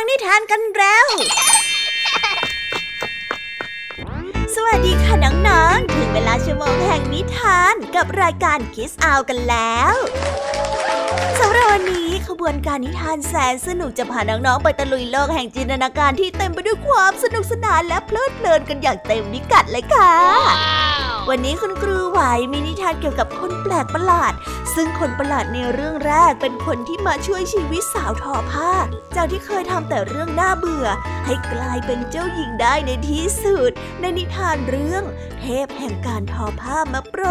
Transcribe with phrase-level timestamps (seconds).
[0.00, 1.06] ังนิทานกันแล้ว
[4.54, 9.94] สวัสดีค่ะน้องๆ ถึงเวลาชั่วโมงแห่งนิทานกับรายการคิสอาวกันแล้ว
[11.40, 20.12] สำหรับวันนี้ขบวนการนิทานแสนสนุกจะพาน้องๆ ไปตะลุยโลกแห่งจินตนาการที่เต็มไปด้วยความสนุกสนานและเพลิดเพลินกันอย่างเต็มนิกัดเลยค่ะ
[21.32, 22.20] วันนี้คุณครูไหว
[22.52, 24.32] มีนิทานเกี่ยวกับคนแปลกประหลาด
[24.74, 28.72] ซึ่งคนประหลาดในเรื่องแรกเป็นคนที่มาช่วยชีวิตสาวทอผ้า
[29.16, 30.86] จากที่เคยทำแต่เรื่องน่าเบื่อ
[31.26, 33.70] ให้กลายเป็นเจ้าหญิงได้ในที่สุด
[34.00, 35.02] ในนิทานเรื่อง
[35.40, 37.24] เทพแห่งการทอผ้ามาโปร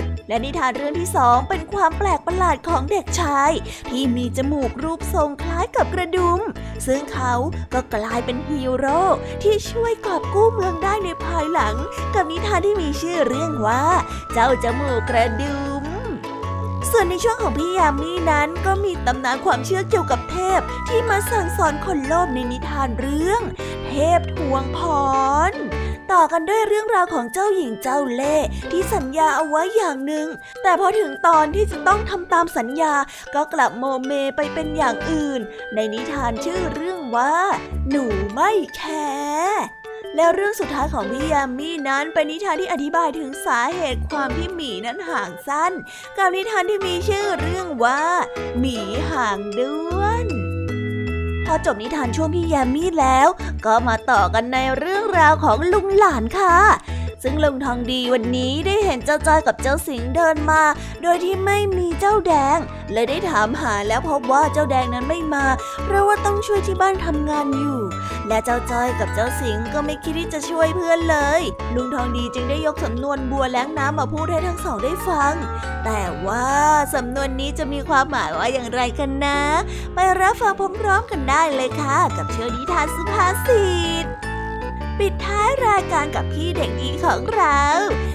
[0.00, 3.50] ด และนิทานเรื่องที่สองเป็นความแปลกประหลาดของเด็กชาย
[3.90, 6.40] ที่มีจมูกรูปทรงคล้ายกับกระดุม
[6.86, 7.34] ซึ่งเขา
[7.74, 9.02] ก็กลายเป็นฮีโร่
[9.42, 11.74] ที่ช่วยกอบกู้เมืองได้ในภายหลัง
[12.14, 13.84] กับนิทานที่มีชื่อเรื่องว่า
[14.32, 15.84] เจ้าจมูกกระดุม
[16.90, 23.42] ส่วนในช่วงของพี่ยามีนั้นก็มีตำนานความเชื่อเกี่ยวกับเทพที่มาสั่งสอนคนโลภในนิทานเรื่อง
[23.86, 24.78] เทพทวงพ
[25.50, 25.52] ร
[26.12, 30.26] ต่อกันด้วยเรื่องราวของเจ้าหญิงเจ้าเล่ห์ที่สัญญาเอาไว้อย่างหนึ่ง
[30.62, 32.94] แต่พอถึงตอนที่จะต้องทำตามสัญญา
[33.34, 35.40] ก็กลับโมเมไปเป็นอย่างอื่น
[35.74, 37.34] ในนิทานชื่อเรื่องว่า
[37.90, 38.82] หนูไม่แค
[39.46, 39.83] ร์
[40.16, 45.72] แล้วเรื่องสุดท้ายของพี่ยามีนั้นเป็นนิทานที่อธิบายถึงสาเหตุความที่หมีนั้นห่างสั้น
[46.16, 48.02] กับนิทานที่มีชื่อเรื่องว่า
[48.58, 48.78] หมี
[49.10, 50.26] ห่างด้วน
[51.46, 53.28] พอจบนิทานช่วงพี่ยามีแล้ว
[53.64, 56.56] ก็มาต่อกันในเรื่องราวของลุงหลานค่ะ
[57.22, 60.62] ซึ่งลุงทองดีวันนี้ได้เห็นเจ้าจ้อยกับเจ้าสิงเดินมา
[61.02, 62.58] โดยที่ไม่มีเจ้าแดง
[62.92, 65.46] เลยได้ถามหาแล้วพบว่าเจ้าแดงนั้นไม่มา
[65.84, 67.78] เพราะว่าต้องช่วยที่บ้านทำงานอยู่
[68.28, 71.42] และเจ้าจ้อยกับเจ้าสิงห์ก็ไม่คิดที่จะช่วยเพื่อนเลย
[71.74, 75.34] ลุงทองดีจึงได้ยกสำนวนบัวแล้งน้ำมาพูดให้ทั้งสองได้ฟัง
[75.84, 76.48] แต่ว่า
[76.94, 79.40] สำนวนนี้จะมีความหมายว่าอย่างไรกันนะ
[79.94, 83.64] ไปรับฟังพร้อมๆกันได้เลยค่ะ กับเชื่อนิทานสุภาษิ
[84.04, 84.06] ต
[85.00, 87.62] ปิดท้ายรายการกับพี่เด็กดีของเรา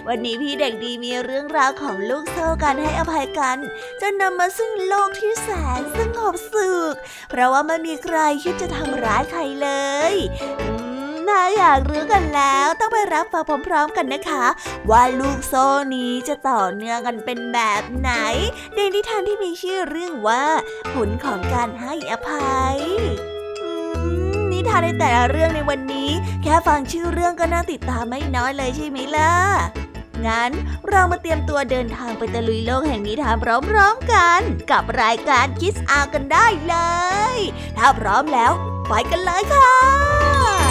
[0.07, 3.57] วันนี้พี่เด็กดีมีเรื่องราวของลูกโซ่การให้อภัยกัน
[4.01, 6.95] จะนำมาซึ่งโลกที่แสนสงบสุข
[7.29, 9.69] เพราะว่าไม่มีใครคิดจะทำร้ายใครเล
[10.12, 10.13] ย
[11.28, 14.45] ถ้าอยากรู้กันแล้วต้องไปรับฟังพร้อมๆกันนะคะ
[14.89, 18.12] ว่าลูกโซ่นี้จะต่อเนื่องกันเป็นแบบไหน
[18.75, 20.44] ในนิทานที่มีชื่อเรื่องว่า
[20.94, 22.79] ผลของการให้อภัย
[24.59, 26.09] นิทานในแต่ละเรื่องในวันนี้
[26.43, 29.33] แค่ฟังชื่อเรื่องก็น่าติดตามไม่น้อยเลยใช่ไหมล่ะ
[30.25, 30.51] งั้น
[30.89, 33.35] เรามาเตรียมตัวเดินทางไปตะลุยโลกแห่งนิทาน
[33.69, 36.75] พร้อมๆกัน กับรายการคิสอากันได้เล
[37.35, 37.37] ย
[37.77, 38.51] ถ้าพร้อมแล้ว
[38.87, 40.69] ไปกันเลยค่ะ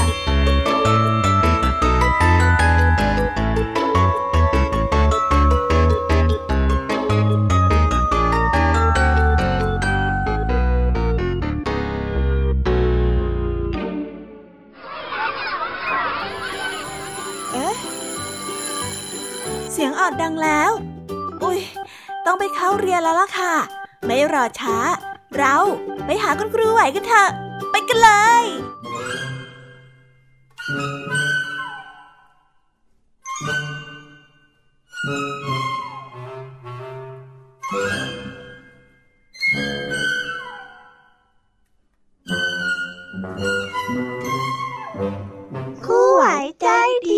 [20.09, 20.71] อดดังแล้ว
[21.43, 21.61] อุ้ย
[22.27, 23.55] ต้องไปเข้าเรียนแล้วล่ะค่ะ
[24.07, 24.77] ไม่รอช้า
[25.37, 25.57] เรา
[26.07, 27.29] ไปหาคุณครูไหวกันเถอะ
[27.71, 28.11] ไปกันเล
[28.43, 28.45] ย
[45.85, 46.25] ครูไหว
[46.61, 46.69] ใจ
[47.09, 47.11] ด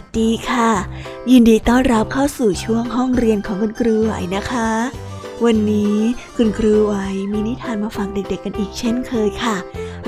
[0.00, 0.70] วัสดีค่ะ
[1.30, 4.70] ยินดีต้อนรับเข้าสู่ช่วงห้องเรียนของคุณครูไหวนะคะ
[5.44, 5.96] วันนี้
[6.36, 6.94] คุณครูไหว
[7.32, 9.56] มีนิทานมาฝากเด็กๆกันอีกเช่นเคยค่ะ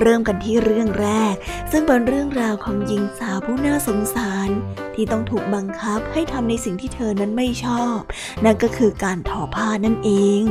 [0.00, 1.34] เริ่มกันที่เรื่องแรก
[1.70, 4.48] ซึ่งเป็นเรื่องราวของหญิงสาวผู้น่าสงสาร
[4.94, 7.98] ที่ต้องถูกบังคับให้ทำในสิ่งที่เธอนั้นไม่ชอบ
[8.44, 10.10] นั่นก็คือการทอผ้านั่นเอ
[10.40, 10.42] ง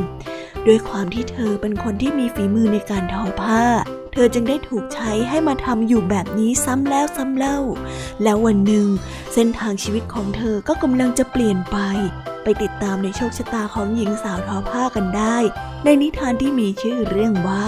[0.67, 3.63] ด้วยความที่เธอเป็นคนที่มีฝีมือในการทอผ้า
[4.00, 7.59] เเธอจึงได้ถูกใช้ให้มาทำอยู่แบบนี้ซ้ำแล้วซ้ำเล่า
[8.23, 8.87] แล้ววันหนึ่ง
[9.33, 11.77] เส้นทางชีวิตของเธอก็กำลังจะเปลี่ยนไป
[12.43, 15.37] ไปติดตามในโชคชะตาของหญิงสาวทอผ้ากันได้
[15.83, 17.67] ในนิทานที่มีชื่อเรื่องว่า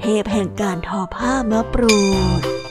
[0.00, 1.84] เทพแห่งการทอผ้ามาโปร
[2.40, 2.67] ด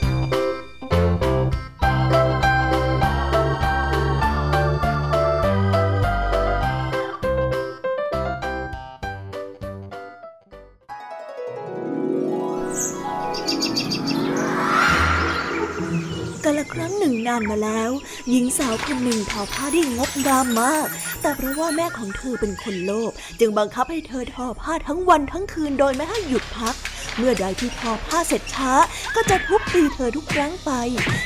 [17.38, 17.90] าละครั้งหนึ่งนานมาแล้ว
[18.30, 20.86] หญิงสาวคนหนึ่งทอผ้าได้งดงามมาก
[21.22, 26.74] แต่เพราะว่าแม่ของเธอเป็นคนโลภจึงบังคับให้เธอทอผ้าทั้งวันทั้งคืนโดยไม่ให้หยุดพัก
[27.16, 28.72] เมื่อใดที่ทอผ้าเสร็จช้า
[29.14, 30.70] ก็จะทุบตีเธอทุกครั้งไป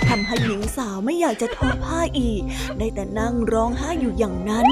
[0.08, 2.42] ทำให้หญิงสาวไม่อยากจะทอผ้าอีก
[2.78, 4.66] ได้แต่นั่งร้องไห้อยู่อย่างนั้น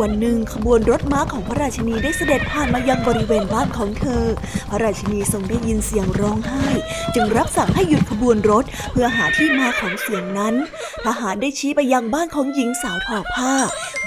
[0.00, 4.24] วันหนึ่งขบวนรถม้าของพระราชินีได้เสด็จผ่านมายังบริเวณบ้านของเธอ
[4.70, 6.66] พระราชินีทรงได้ยินเสียงร้องไห้
[7.14, 10.54] จึงรับสั่งให้หยุดขบวนรถเพื่อหาที่มาของเสียงนั้น
[11.04, 13.54] ทหารได้ชี้ไปยังบ้านของหญิงสาวทอผ้า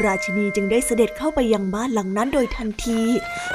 [0.06, 3.02] ราชินีจึงได้เสด็จเข้าไปยังบ้านหลังนั้นโดยทันที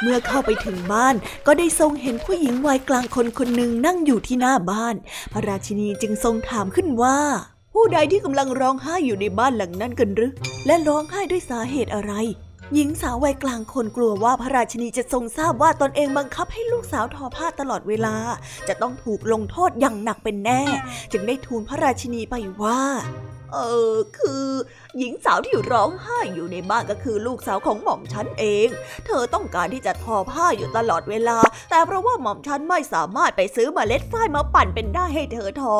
[0.02, 1.14] เมื่อเข้าไปถึงบ้าน
[1.46, 4.94] ก็ได้ทรงเห็นผู้หญิงวัยกลางคนคนหนึ่งนั่งอยู่ที่หน้าบ้าน
[5.32, 7.18] พระราชินีจึงทรงถามขึ้นว่า
[7.72, 10.32] ผู้ใดที่กำลังร้องไห้อยู่ในบ้านหลังนั้นกันหรือ
[10.66, 12.12] และร้องไห้ด้วยสาเหตุอะไร
[12.74, 18.16] หญิงสาววัยกลางคนกลัวว่าพระราชินีจะทรงทราบว่าตนเองบังคับให้ลูกสาวทอผ้าตลอดเวลา
[18.68, 20.62] จะต้องถูกลงโทษอย่างหนักเป็นแน่
[21.12, 22.80] จึงได้ทูลพระราชินีไปว่า
[23.54, 23.60] เอ
[23.94, 24.44] อคือ
[24.98, 28.68] หญิงสาวที่ร้องไห้อยู่ในบ้านก็คือลูกสาวของหม่อมฉันเอง
[29.06, 31.38] เธอต้องการที่จะทอผ้าอยู่ตลอดเวลา
[31.70, 35.78] แต่เพราะว่าหม่อมฉันไม่สามารถไปซื้อมเมล็ดฝ้ายมาปั่นเป็นได้ให้เธอทอ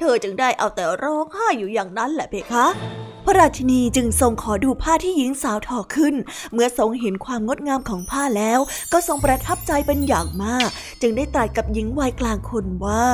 [0.00, 2.66] เธอจึงได้เอาแต่ร้องไห้อยู่อย่างนั้นแหละเพคะ
[3.24, 6.14] พระราชินีจึงทรงขอดูผ้าที่หญิงสาวทอขึ้น
[6.52, 8.60] เมื่อทรงเห็นความงดงามของผ้าแล้ว
[8.92, 10.68] ก็ทรงประทับใจเป็นอย่างมาก
[11.02, 13.06] จึงได้ตรัสกับหญิงวัยกลางคนว่า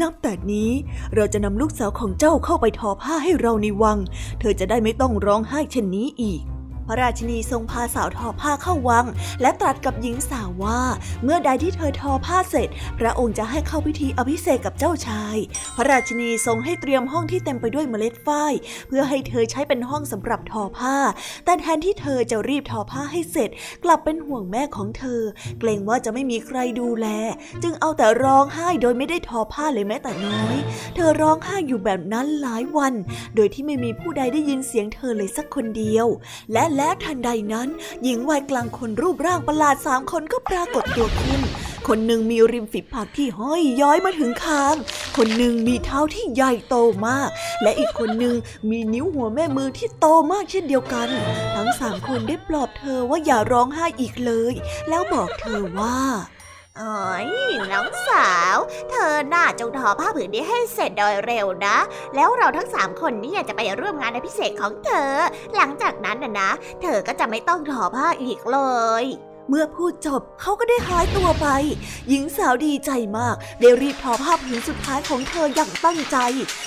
[0.00, 0.70] นับแต่นี้
[1.14, 3.98] เราจะนำลูกสาวของเจ้าเข้าไปทอผ้าให้เราในวัง
[4.40, 6.42] เธอจะได้ไม่ต้องร้องไห้เช่นนี้อีก
[6.86, 9.06] พระราชินีทรงพาสาวทอผ้าเข้าวัง
[9.42, 10.80] และตรัสกับหญิงสาวว่า
[11.24, 12.68] เมื่อใดที่เธอทอผ้าเสร็จ
[12.98, 15.36] พระองค์จะให้เข้าพิธีอภิเษกกับเจ้าชาย
[15.76, 18.52] พระราชินีทรงให้เตรียมห้องที่เต็มไปด้วยเมล็ดฝ้าย
[18.88, 20.96] เพื่อให้เธอใช้เป็นห้องสำหรับทอผ้า
[21.44, 23.50] แต่แทนที่เธอจะรีบทอผ้าให้เสร็จ
[23.84, 25.20] กลับเป็นห่วงแม่ของเธอ
[25.60, 27.06] เกรงว่าจะไม่มีใครดูแล
[27.62, 30.56] จึงเอาแต่ร้องไห้โดยไม่ได้ทอผ้าเลยแม้แต่น้อย
[30.94, 32.94] เธอร้องไห้อยู่แบบนั้นหลายวัน
[33.36, 36.06] โดยที่ไม่มีผู้ใดได้ยินเสียงเธอเลยสักคนเดียว
[36.52, 37.68] และแล้วทันใดนั้น
[38.02, 41.40] หญิงวัยกลางคนรูปร่างประหลาดสามคนก็ปรากฏตัวขึ้น
[41.88, 44.74] คนหนึ่งมีริมฝีปากที่ห้อยย้อยมาถึงคาง
[45.16, 46.76] คนหนึ่งมีเท้าที่ใหญ่โต
[47.06, 47.30] มาก
[47.62, 48.34] และอีกคนหนึ่ง
[48.70, 51.08] มีนิ้วหัวแม่มือที่โตมากเช่นเดียวกัน
[51.54, 54.54] ทั้งสามคนได้ปลอบเธอว่าอย่าร้องไห้อีกเลย
[54.88, 55.98] แล้วบอกเธอว่า
[56.80, 57.26] อ๋อย
[57.72, 58.56] น้องสาว
[58.90, 61.76] เธอหน้าจงทอผ้าผืนนี้ให้เสร็จโดยเร็วนะ
[62.14, 65.12] แล้วเราทั้งสามคนนี่จะไปร่วมงานในพิเศษของเธอ
[65.56, 66.50] หลังจากนั้นนะนะ
[66.82, 68.58] เธอก็จะไม่ต้องทอผ้าอีกเล
[69.02, 69.04] ย
[69.48, 71.46] เมื่อพูดจบเขาก็ได้หายตัวไป
[72.08, 76.16] หญิงสาวดีใจมาก ได้รีบทอผ้าผืนสุดท้ายของเธออย่างตั้งใจ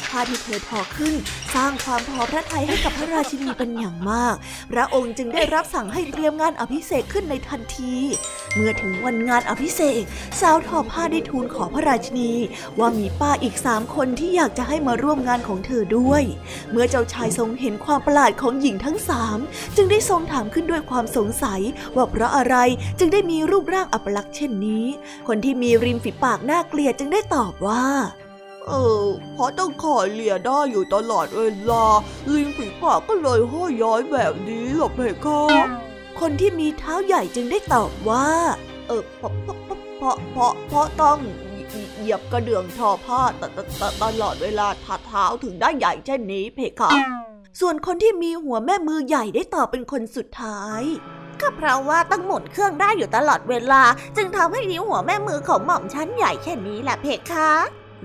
[0.09, 1.13] ผ้าที่เธอทอขึ้น
[1.56, 4.36] สร้างความพอพระทัยให้กับพระราชินีเป็นอย่างมาก
[4.72, 7.96] พระองค์จึงได้รับสั่งให้เตรียมงานอภิเษกขึ้นในทันที
[8.56, 10.04] เมื่อถึงวันงานอภิเษก
[10.40, 12.31] สาวทอผ้าได้ทูลขอพระราชินี
[12.80, 16.24] ว่ามีป้าอีกสามคนที่อยากจะให้มาร่วมงานของเธอด้วย
[16.72, 19.38] เมื่อเจ้าชายทรงเห็นความประหลาดของหญิงทั้งสาม
[19.75, 21.62] จึงได้ทรงถามขึ้นด้วยความสงสัย
[21.95, 22.56] ว่าเพราะอะไร
[23.00, 24.86] จึงได้มีรูปร่างอัปลักษณ์เช่นนี้
[25.28, 27.86] คนที่มีริมฝีปากน่าเกลียดจึงได้ตอบว่า
[28.69, 28.74] เอ
[29.04, 31.86] อเพราะต้องขอเลียได้อยู่ตลอดเวลา
[32.33, 35.42] ริมฝีปากก็เลยห้อยย้อยแบบนี้หรอเพคะ
[36.19, 38.27] คนที่มีเท้าใหญ่จึงได้ตอบว่า
[38.88, 39.57] เออเพราะเพราะ
[39.98, 41.19] เพราะเพราะเพราะต้อง
[41.98, 43.44] เหยียบกระเดื่องทอผ้าต
[44.04, 46.92] ตลอดเวลาท้าเท้าถึงได้ใหญ่เช่นนี้เพคะ
[47.60, 50.81] ส่วนคนที่มีหัวแม่มือใหญ่ได้ตอบเป็นคนสุดท้าย
[51.42, 53.81] ก็เพราะว่าต้องหมุนเครื่องได้อยู่ตลอดเวลา
[54.16, 57.51] จึงทำให้นิ้วหัวแม่มือของหม่อมชั้นใหญ่แค่นี้แหละเพคะ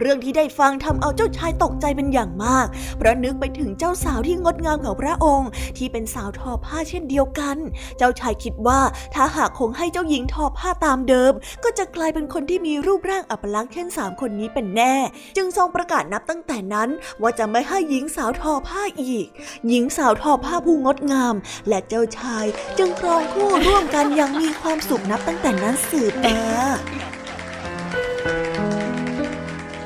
[0.00, 2.66] เรื่องที่ได้ฟังทำเอาเจ้าชายตกใจเป็นอย่างมาก
[2.98, 7.56] เพราะนึกไปถึงเจ้าสาวที่งดงามของพระองค์ ที่เป็นสาวทอผ้าเช่นเดียวกัน
[7.98, 8.80] เจ้าชายคิดว่า
[9.14, 11.32] ถ้าหากคงให้เจ้าหญิงทอผ้าตามเดิม
[11.64, 14.94] ก็จะกลายเป็นคนที่มีรูปร่างอัปลักษณ์เช่นสามคนนี้เป็นแน่
[15.36, 16.88] จึงทรงประกาศนับตั้งแต่นั้น
[17.22, 19.26] ว่าจะไม่ให้หญิงสาวทอผ้าอีก
[19.68, 21.34] หญิงสาวทอผ้าผู้งดงาม
[21.68, 22.46] และเจ้าชาย
[22.78, 26.38] จึงครองคู่ร่วมกันอย่างมีความสุขนับตั้งแต่นั้นสืบมา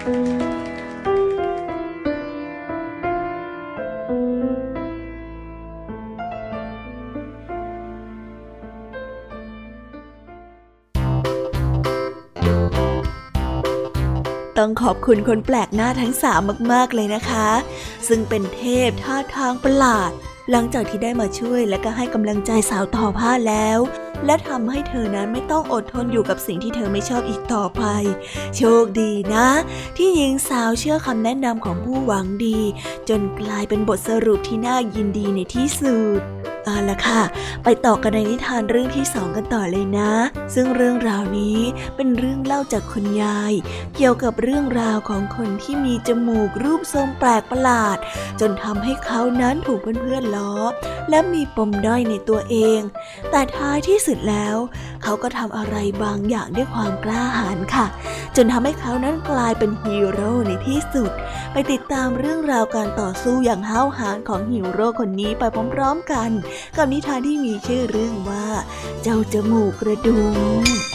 [0.08, 16.40] ต้องขอบคุณคนแปลกหน้าทั้งสาม
[16.72, 17.48] มาก ๆ เลยนะคะ
[18.08, 20.10] ซึ่งเป็นเทพท่าทางประหลาด
[20.50, 23.78] หลังจากที่ได้มาช่วยและก็ให้กำลังใจสาวทอผ้าแล้ว
[24.26, 27.82] และทำให้เธอนั้นไม่ต้องอดทนอยู่กับสิ่งที่เธอไม่ชอบอีกต่อไป
[28.56, 29.48] โชคดีนะ
[29.96, 32.60] ที่หญิงสาวเชื่อคำแนะนำของผู้หวังดี
[33.08, 37.22] จนกลายเป็นบทสรุปที่น่ายินดีในที่สุด เอาละค่ะ
[37.64, 40.12] ไปต่อกันในนิทานเรื่องที่สองกันต่อเลยนะ
[40.54, 41.58] ซึ่งเรื่องราวนี้
[41.96, 43.52] เป็นเรื่องเล่าจากคุณยาย
[43.96, 47.98] เกี่ยวกับเรื่องราวของคนที่มีจมูกรูปทรงแปลกประหลาด
[48.40, 50.54] จนทำให้เขานั้นถูกเพื่อนๆล้อ
[51.10, 52.80] และมีปมด้อยในตัวเอง
[53.30, 54.56] แต่ท้ายที่สุดแล้ว
[55.02, 57.86] เขาก็ทำอะไรบางอย่างด้วยความกล้าหาญค่ะ
[58.36, 61.10] จนทำให้เขานั้นกลายเป็นฮีโร่ในที่สุด
[61.52, 65.42] ไปติดตามเรื่องราวการต่อสู้อย่างห้าวหาญของฮีโร่คนนี้ไป
[65.74, 66.30] พร้อมๆกัน
[66.76, 68.46] กับนิทานที่มีชื่อเรื่องว่า
[69.02, 70.20] เจ้าจมูกกระดุ
[70.62, 70.87] ม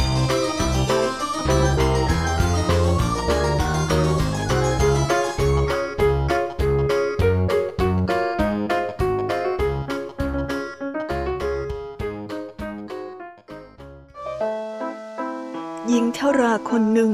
[16.73, 17.11] คนหนึ่ง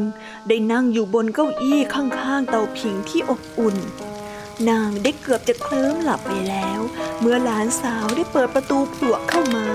[0.48, 3.78] ได้นั่งอยู่บนเก้าอี้ข้างๆเตาผิงที่อบอุ่น
[4.70, 6.80] นางได้เกือบจะเคลิ้มหลับไปแล้ว
[7.20, 9.68] เมื่อหลานสาวได้เปิดประตูผลวกเข้ามา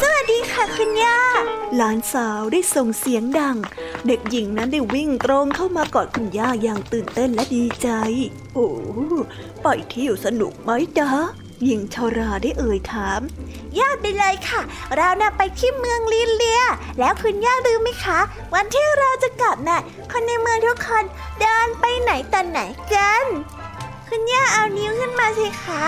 [0.00, 1.18] สวัสดีค่ะคุณย่า
[1.76, 3.56] หลานสาวได้ส่งเสียงดัง
[4.06, 7.88] เด็กหญิงนั้นได้วิ่งตรงเข้ามากอดคุณย่าอย่างตื่นเต้นและดีใจ
[8.54, 8.68] โอ้
[9.62, 11.10] ไปเที่ยวสนุกไหมจ๊ะ
[11.62, 13.20] หญิงชาราได้เอ่ยถาม
[13.78, 14.60] ย่าไปเลยค่ะ
[14.96, 16.62] เราน่ะไปที่เมืองลินเลีย
[16.98, 18.18] แล้วคุณย่ารู้ไหมคะ
[18.54, 19.80] วันที่เราจะกลับน่ะ
[20.10, 21.04] คนในเมืองทุกคน
[21.40, 22.60] เดินไปไหนตอนไหน
[22.92, 23.24] กัน
[24.08, 25.84] คุณย่าเอานิ้วขึ้นมาสิคะ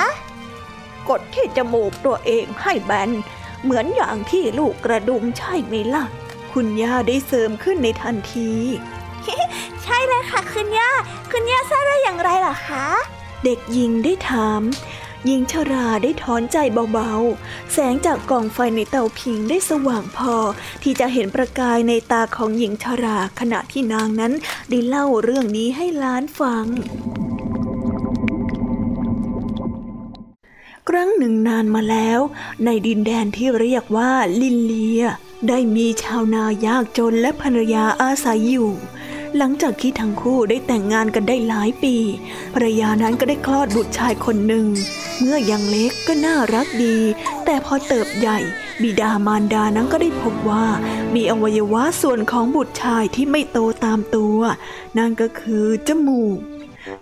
[1.09, 3.11] กดที่จมูกตัวเองให้แบน
[3.63, 6.05] เหมือนอย่างที่ลูกกระดุมใช่ไหมล่ะ
[6.53, 8.51] คุณย่าได้เสริมขึ้นในทันที
[9.83, 10.91] ใช่เลยค่ะ คุณย่า
[11.31, 12.87] คุณย่าทราบได้อย่างไรเหรอคะ
[13.45, 14.63] เด็กหญิงได้ถาม
[15.25, 16.57] หญิงชราได้ถอนใจ
[16.93, 20.35] เบาๆ แสงจากกองไฟในเตาผิงได้สว่างพอ
[20.83, 24.33] ที่จะเห็นประกายในตาของหญิงชราขณะที่นางนั้น
[24.71, 26.65] ได้เล่าเรื่องนี้ให้ล้านฟัง
[30.89, 32.21] ครั้งหนึ่งนานมาแล้ว
[32.65, 35.05] ในดินแดนที่เรียกว่าลินเลีย
[35.49, 38.73] ได้มีชาวนายากจนและภรรยาอาศัยอยู่
[39.37, 41.97] หลังจากที่ทั้งคู่ได้แต่งงานกันได้หลายปี
[42.55, 44.67] ภรรยานั้นก็ได้คลอดบุตรชายคนหนึ่ง
[45.19, 46.97] เมื่อยังเล็กก็น่ารักดี
[47.45, 48.39] แต่พอเติบใหญ่
[48.83, 50.67] บิดามารดานั้นก็ได้พบว่า
[51.15, 54.39] มีอวัยวะส่วนของบุตรชายที่ไม่โตตามตัว
[54.99, 56.39] นั่นก็คือจมูก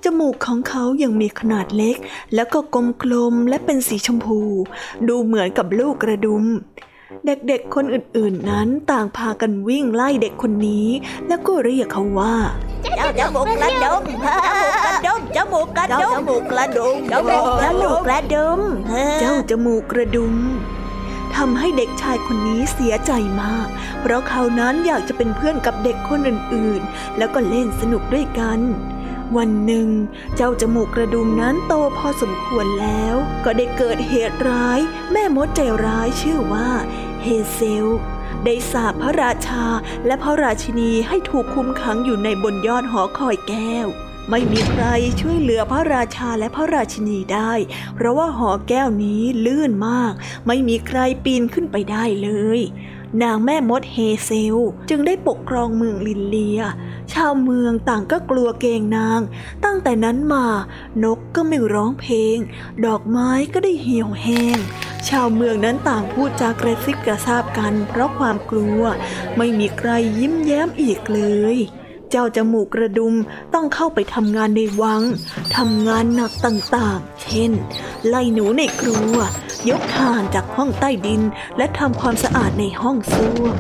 [0.05, 1.97] จมูกของเขายังมีขนาดเล็ก
[2.35, 4.41] แล้วก็กลมกลมๆและเป็นสีชมพู
[5.09, 6.45] ดูเหมือนกับลูกกระดุม
[7.27, 10.89] เด็กๆ คนอื่นๆนั้นต่างพากันวิ่งไล่เด็กคนนี้
[11.29, 12.37] แล้วก็เรียกเขาว่า
[12.97, 14.03] เจ้าจมูกกระดม
[15.37, 18.61] จมูกกระดมจมูกกระดมจมูกกระดุมจมูกกระดม
[19.21, 20.37] เจ้าจมูกกระดุม
[21.37, 23.69] ทำให้เด็กชายคนนี้เสียใจมาก
[24.01, 28.61] เพราะเขานั้นอยากจะเป็นเพื่อนกับเด็กคนอื่นๆ แล้วก็เล่นสนุกด้วยกัน
[29.37, 29.89] วันหนึ่ง
[30.37, 33.15] เจ้าจมูกกระดุมนั้นโตพอสมควรแล้ว
[33.45, 34.81] ก็ได้เกิดเหตุร้าย
[35.13, 36.69] แม่มดใจร้ายชื่อว่า
[37.23, 37.87] เฮเซล
[38.45, 39.65] ได้สาปพระราชา
[40.07, 43.87] และพระราชินีให้ถูกคุมขังอยู่ในบนยอดหอคอยแก้ว
[44.31, 44.85] ไม่มีใคร
[45.21, 47.53] ช่วยเหลือพระราชาและพระราชินีได้
[47.95, 50.13] เพราะว่าหอแก้วนี้ลื่นมาก
[50.47, 52.61] ไม่มีใครปีนขึ้นไปได้เลย
[53.23, 54.57] นางแม่มดเฮเซล
[54.89, 56.61] จึงได้ปกครองเมืองลินเลีย
[57.13, 59.21] ชาวเมืองต่างก็กลัวเกงนาง
[59.65, 60.47] ตั้งแต่นั้นมา
[61.05, 62.37] นกก็ไม่ร้องเพลง
[62.87, 64.59] ดอกไม้ก็ได้เหี่ยวแห้ง
[65.09, 68.81] ชาวเมืองนั้นต่างพูดจากระซิบกระซาบกัน เพราะความกลัว
[69.37, 71.23] ไม่มีใครยิ้มแย้มอีกเล
[71.55, 71.57] ย
[72.17, 73.15] เจ้าจมูกกระดุม
[73.55, 75.03] ต้องเข้าไปทำงานในวัง
[75.57, 77.53] ทำงานหนักต่างๆ เช่น
[78.09, 79.17] ไล่หนูในครัว
[79.69, 81.23] ยกถ่านจากห้องใต้ดิน
[81.57, 83.57] และทำความสะอาดในห้องส้วม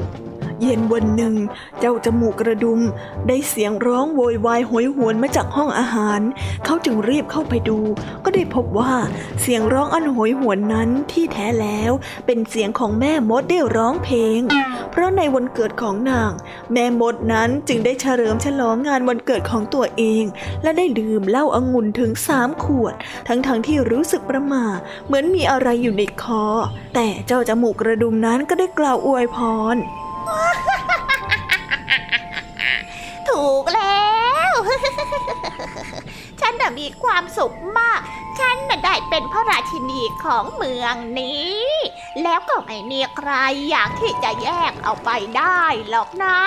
[0.64, 1.34] เย็นวันหนึ่ง
[1.80, 2.80] เจ้าจมูกกระดุม
[3.28, 6.20] ได้เสียงร้องโวยวายโหยหวนมาจากห้องอาหาร
[6.64, 7.78] เขาจึงรีบเข้าไปดู
[8.24, 8.92] ก็ได้พบว่า
[9.40, 11.92] เสียงร้องอันโหยหวนนั้นที่แท้แล้ว
[12.26, 14.40] เป็นเสียงของแม่มดได้ร้องเพลง
[14.90, 16.32] เพราะในวันเกิดของนาง
[16.72, 20.24] แม่มดนั้นจึงได้เฉลิมฉลองงานวันเกิดของตัวเอง
[20.62, 22.94] และได้ดื่มเหล้าองุ่นถึงสามขวด
[23.28, 24.66] ทั้งๆทที่รู้สึกประหม่า
[25.06, 26.44] เหมือนมีอะไรอยู่ในคอ
[26.94, 29.38] แต่เจ้าจมูกกระดุมนั้นก็ได้กล่าวอวยพ
[29.74, 29.76] ร
[33.28, 34.08] ถูกแล้
[34.50, 34.52] ว
[36.40, 38.00] ฉันน่ะมีความสุขมาก
[38.38, 41.54] ฉันน่ะได้เป็นพระราชินีของเมืองนี้
[42.22, 43.30] แล้วก็ไม่มีใคร
[43.70, 46.38] อยากที่จะแยกเอาไปได้หรอกนะ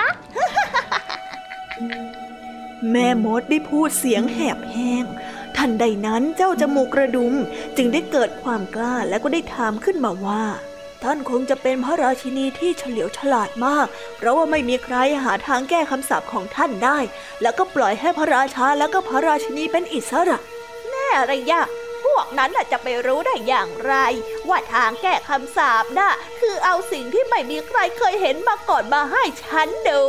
[2.92, 5.06] แม่มดได้พูดเสียงแหบแห้ง
[5.58, 7.34] ทันใดนั้นเจ้าจมูกกระดุม
[7.78, 10.44] จึงได้เกิดความกล้าและก็ได้ถามขึ้นมาว่า
[11.04, 13.88] ท่านคงจะเป็นพระราชินีที่เฉลียวฉลาดมาก
[14.18, 17.00] เพราะว่าไม่มีใครหาทางแก้คำสาปของท่านได้
[17.42, 20.38] แล้วก็ปล่อยให้พระราชาและก็พระราชินีเป็นอิสระ
[20.90, 21.62] แน่อะไรยะ
[22.06, 23.96] พวกนั้นจะไปรู้ได้อย่างไร
[24.50, 30.04] ว่าทางแก้คำสาปน่ะคือเอาสิ่งที่ไม่มีใครเคยเห็นมาก่อนมาให้ฉันดู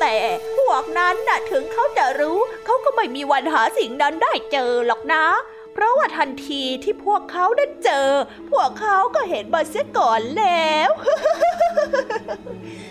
[0.00, 0.16] แต่
[0.58, 5.24] พวกนั้นน่ะถึงเขาจะรู้ เขาก็ไม่มีวันหาสิ่งนั้นได้เจอหรอกนะ
[5.80, 8.08] ราะว่าทันทีที่พวกเขาได้เจอ
[8.50, 10.90] พวกเขาก็เห็นมาเสียก่อนแล้ว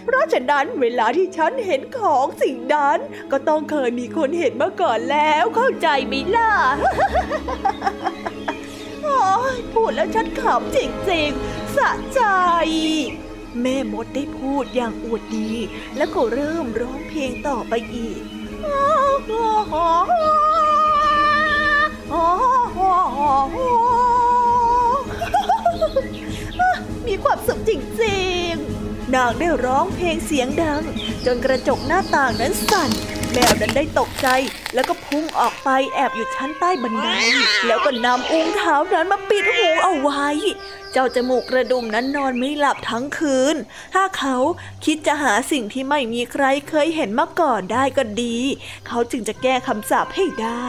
[0.05, 2.99] เพราะฉะนั้นเวลาที่ฉันเห็นของสิ่งนั้น
[3.31, 6.51] ก็ต้องเคยมีคนเห็นมาก่อนแล้วเข้าใจไหมล่ะ
[9.73, 10.79] พูดแล้วฉันขำจ
[11.11, 12.21] ริงๆ สะใจ
[13.61, 15.49] แม่มดได้พูดอย่างอวดดี
[15.97, 18.21] แล้วก็เริ่มร้องเพลงต่อไปอีก
[27.07, 27.71] มีความสุขจ
[28.03, 30.81] ริงๆ นางได้ร้องเพลงเสียงดัง
[31.25, 32.89] จนกระจกหน้าต่างนั้นสั่น
[33.33, 34.27] แมวนั้นได้ตกใจ
[34.73, 37.07] แล้วก็พุ่งออกไปแอบอยู่ชั้นใต้บันได
[37.67, 40.27] แล้วก็นำอุ้งเท้านั้นมาปิดหูเอาไว้
[40.91, 43.55] เจ้าจมูกกระดุมนั้นนอนไม่หลับทั้งคืน
[43.93, 44.35] ถ้าเขา
[44.85, 48.37] คิดจะหาสิ่งที่ไม่มีใครเคยเห็นมาก่อนได้ก็ดี
[48.87, 50.65] เขาจึงจะแก้คำสาปให้ได้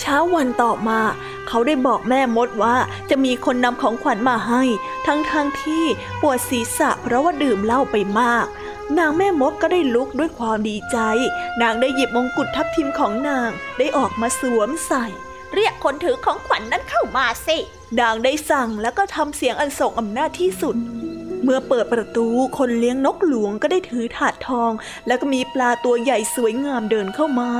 [0.00, 1.00] เช้าวันต่อมา
[1.48, 2.76] เขาได้บอกแม่มดว่า
[3.10, 4.62] จะมีคนนำของขวัญมาให้
[5.06, 5.84] ทั้งๆทที่
[6.20, 8.46] ปวดศีรษะเพราะว่าดื่มเหล้าไปมาก
[8.98, 10.98] นางแม่มดก็ได้ลุกด้วยความดีใจ
[11.62, 15.06] นางได้หยิบมงกุฎทับทิมของนางได้ออกมาสวมใส่
[15.54, 17.58] เรียกคนถือของขวัญนนั้นเข้ามาสิ
[18.00, 20.76] นางได้สั่งแล้วก็ทำเสียงอันทรงอำนาจที่สุด
[21.48, 22.26] มื่อเปิดประตู
[22.58, 24.70] คนเลี้ยงนกหลวงก็ได้ถือถาดทอง
[25.06, 27.50] แล้วก็มีปลาตัวใหญ่สวยงามเดินเข้ามา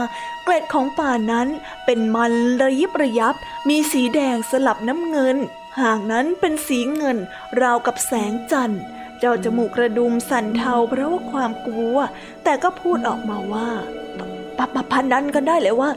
[0.44, 1.48] เกล็ดของป่านั้น
[1.84, 3.34] เป็นมันระยิบระยับ
[3.68, 5.36] มีสีแดงสลับน้ำเงิน
[5.80, 7.18] หางนั้นเป็นสีเงิน
[7.60, 8.80] ราวกับแสงจันทร์
[9.18, 11.98] เจ้าจมูกกระดุมสั่นเทาเพราะว่าความกลัว
[12.44, 13.68] แต่ก็พูดออกมาว่า
[14.58, 15.90] ปะปะพันนั้นกันได้เลยว่า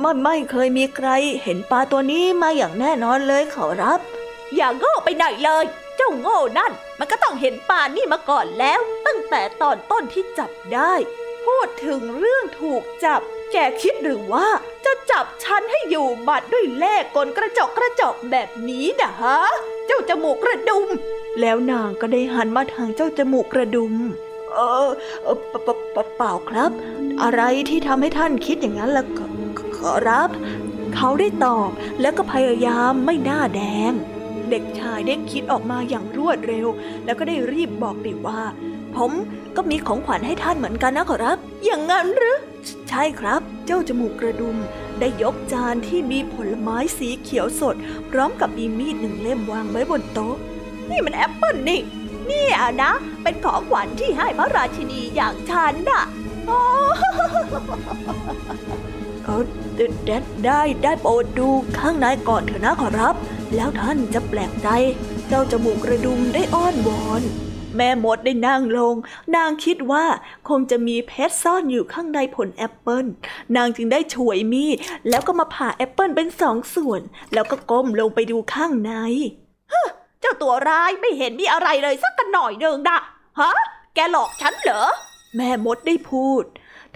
[0.00, 1.08] ไม่ไม่เคยมีใคร
[1.42, 4.00] เห็นปลาตัวนี้มาอย่างแน่นอนเลยขอรับ
[4.56, 5.64] อย่างโง่ไปหนเลย
[5.96, 10.92] เจ้าโง่นั่น มันก็ต้องเห็นป่านี่มาก่อนแล้ว ตั้งแต่ตอนต้นที่จับได้
[11.44, 13.20] พูดถึงเรื่องถูกจับ
[13.52, 14.48] แกคิดหรือว่า
[14.84, 19.38] จะจับฉันให้อยู่บัดด้วยแล่กลกระจกกระจกแบบนี้นะฮะ
[19.86, 20.88] เจ้าจมูกกระดุม
[21.40, 23.94] แล้วนางก็ได้หันมาทางเจ้าจมูกกระดุม
[24.54, 24.90] เออ
[25.22, 25.36] เออ
[26.16, 26.70] เปล่าครับ
[27.22, 29.04] อะไรที่ทำให้ท่านคิดอย่างนั้นล่ะ
[29.76, 30.30] ขอรับ
[30.94, 31.70] เขาได้ตอบ
[32.00, 33.92] แล้วก็พยายามไม่หน้าแดง
[34.54, 36.66] เด็กชายได้คิดออกมาอย่างรวดเร็ว
[37.04, 38.40] แล้วก็ได้รีบบอกไปว่า
[38.96, 39.12] ผม
[39.56, 42.38] ก็มีของขวัญให้ท่านเหมือนกันนะขอรับ อย่างนั้นหรือ
[42.88, 44.56] ใช่ครับ เจ้าจมูกกระดุม
[45.00, 47.76] ได้ยกจานที่มีผลไม้สีเขียวสด
[48.10, 50.36] พร้อมกับมีมีดหนึ่งเล่มวางไว้บนโต๊ะ
[50.90, 51.80] นี่มันแอปเปิลนี่
[52.30, 56.02] นี่อะนะ เป็นของขวัญที่ให้พระราชินีอย่างฉันน่ะ
[56.46, 56.60] โอ้
[59.24, 59.42] เออ
[60.06, 63.14] ได้ได้ได้โปรดดูข้างในก่อนเถอะนะขอรับ
[63.54, 64.68] แล้วท่านจะแปลกใจ
[65.28, 67.22] เจ้าจมูกกระดุมได้อ้อนวอน
[67.76, 68.94] แม่มดได้นั่งลง
[69.36, 70.04] นางคิดว่า
[70.48, 73.04] คงจะมีเพชรซ่อนอยู่ข้างในผลแอปเปิล
[73.56, 74.76] นางจึงได้ฉวยมีด
[75.08, 77.00] แล้วก็มาผ่าแอปเปิลเป็นสองส่วน
[77.34, 78.92] แล้วก็ก้มลงไปดูข้างใน
[80.20, 82.98] เจ้าตัวร้ายไม่เห็นมีอะไรเลยสักกะหน่อยเดิงดะ
[83.40, 83.52] ฮะ
[83.94, 84.84] แกหลอกฉันเหรอ
[85.36, 86.44] แม่มดได้พูด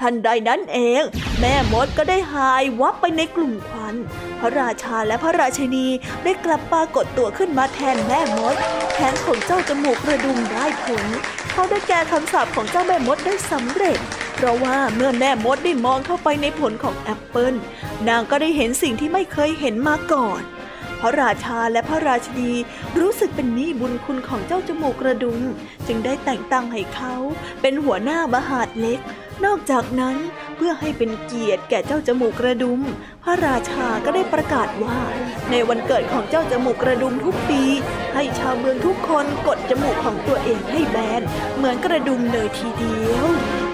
[0.00, 1.02] ทันใดนั้นเอง
[1.40, 3.94] แม่มดก็ได้หายวับไปในกลุ่มควัน
[4.40, 5.86] พระราชาและพระราชินี
[6.24, 8.54] ได้กลับปรากฏตัวขึ้นมาแทนแม่มด
[8.94, 11.06] แทนของเจ้าจมูกกระดุมได้ผล
[11.52, 13.98] เขาได้แก้คำสาปของเจ้าแม่มดได้สำเร็จ
[14.36, 17.54] เพราะว่าเมื่อแม่มดได้มองเข้าไปในผลของแอปเปิล
[18.08, 20.42] นางก็ได้เห็นสิ่งที่ไม่เคยเห็นมาก่อน
[21.00, 22.52] พระราชาและพระราชนี
[22.98, 25.40] รู้สึกเป็นหนี้บุญคุณของเจ้าจมูกกระดุม
[25.86, 27.14] จึงได้แต่งตั้งให้เขา
[27.60, 29.00] เป็นหัวหน้ามหาดเล็ก
[29.44, 30.16] นอกจากนั้น
[30.56, 32.80] เพื่อให้เป็นเกียรติแก่เจ้าจมูกกระดุม
[33.24, 34.98] พระราชาก็ได้ประกาศว่า
[35.50, 37.62] ในวันเกิดของเจ้าจมูกกระดุมทุกปี
[38.14, 41.22] ให้ชาวเมืองทุกคนกดจมูกของตัวเองให้แบน
[41.56, 43.67] เหมือนกระดุมเลยทีเดียว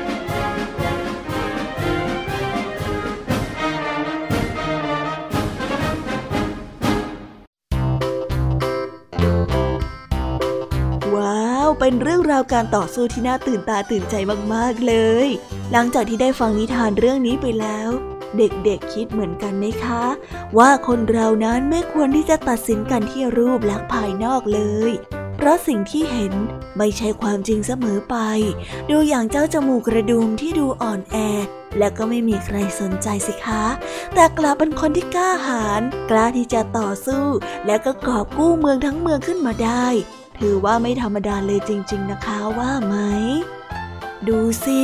[11.87, 14.15] เป็นเรื่องราวการต่อสู้ที่น่าตื่นตาตื่นใจ
[14.55, 14.95] มากๆเล
[15.27, 15.29] ย
[15.73, 17.89] หลังจากที่ได้ฟังนิทานเรื่องนี้ไปแล้ว
[18.39, 20.05] เด็กๆคิดเหมือนกันไหมคะ
[20.59, 24.91] ว่าคนเรานั้นไม่ควรที่จะตัดสินกันที่รูปลักษณ์ภายนอกเลย
[25.37, 26.33] เพราะสิ่งที่เห็น
[26.79, 28.17] ไม่ใช่ความจริงเสมอไป
[28.91, 31.17] ดูอย่างเจ้าจมูกกระดุมที่ดูอ่อนแอ
[31.79, 33.65] และก็ไม่มีใครสนใจสิคะ
[34.15, 37.25] แต่กลับเป็นคนที่กล้าหาญ กล้าที่จะต่อสู้
[37.67, 39.87] และก็กอบกู้เมืองทั้งเมืองขึ้นมาได้
[40.39, 42.97] ถือว่าไม่ธรรมดาเลยจริง ๆ นะคะว่าไหม
[44.29, 44.83] ดูสิ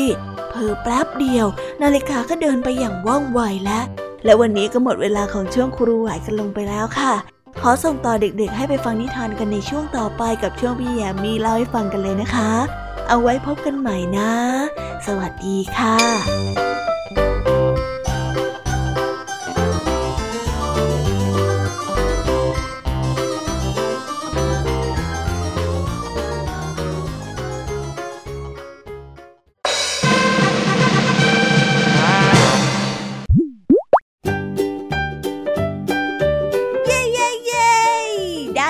[0.50, 1.46] เพอแป๊บเดียว
[1.82, 3.84] นาฬิกาก็เดินไปอย่างว่องไวแล้ว
[4.24, 7.14] และวันนี้ก็หมดเวลาของช่วงครูไหวกันลงไปแล้วค่ะ
[7.60, 12.50] ขอส่งต่อเด็กๆ ให้ไปฟังนิทานกันในช่วงต่อไปกับช่วงพี่แยมมีเล่าให้ฟังกันเลยนะคะ
[13.08, 14.32] เอาไว้พบกันใหม่นะ
[15.06, 15.96] สวัสดีค่ะ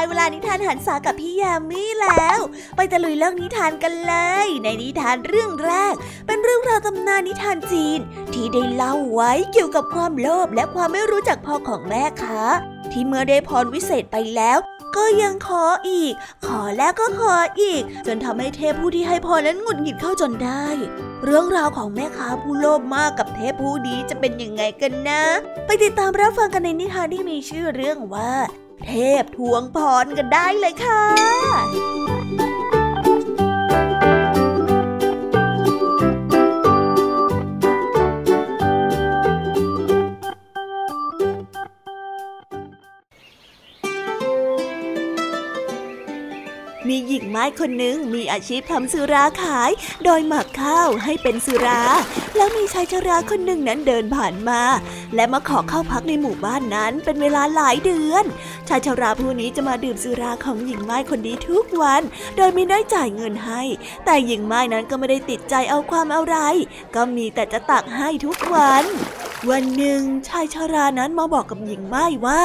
[0.08, 2.38] เวลานิทานหันษากับพี่ยามีแล้ว
[2.76, 5.94] ไปตะลุยเรื่องนิทานกันเลย ในนิทานเรื่องแรก
[6.26, 7.98] เป็นเรื่องราวตำนานนิทานจีน
[8.32, 12.40] ที่ได้เล่าไว้เกี่ยวกับความโลภและความไม่รู้จักพอของแม่ค้า
[12.92, 14.58] ที่เมื่อได้พรวิเศษไปแล้ว
[14.96, 16.12] ก็ยังขออีก
[16.46, 20.66] ขอแล้วก็ขออีก จนทำให้เทพผู้ที่ให้พรนั้นหงุดหงิดเข้าจนได้
[21.24, 25.22] เรื่องราวของแม่ค้าผู้โลภมากกับเทพผู้ดีจะเป็นยังไงกันนะ
[25.66, 28.32] ไปติดตามรับฟังกันในนิทานที่มีชื่อเรื่องว่า
[28.86, 31.04] เทพทวงพรกันได้เลยค่ะ
[47.10, 49.70] หญิงไม้คนหนึ่งมีอาชีพทำสุราขาย
[50.04, 51.82] โดยหมักข้าวให้เป็นสุรา
[52.36, 54.62] แล้วมีชายชราคนหนึ่งนั้นเดินผ่านมา
[55.14, 58.24] และมาขอเข้าพักในหมู่บ้านนั้นเป็นเวลาหลายเดือน
[58.68, 62.02] ชายชราผู้นี้จะมาดื่มสุราของหญิงไม้คนนี้ทุกวัน
[62.36, 63.62] โดยไม่ได้จ่ายเงินให้
[64.04, 66.36] แต่หญิงไม้นั้นก็ไม่ได้ติดใจเอาความอะไร
[66.94, 68.84] ก็มีแต่จะตักให้ทุกวัน
[69.50, 72.44] วันหนึ่งชายชรานั้นมาบอกกับหญิงไม้ว่า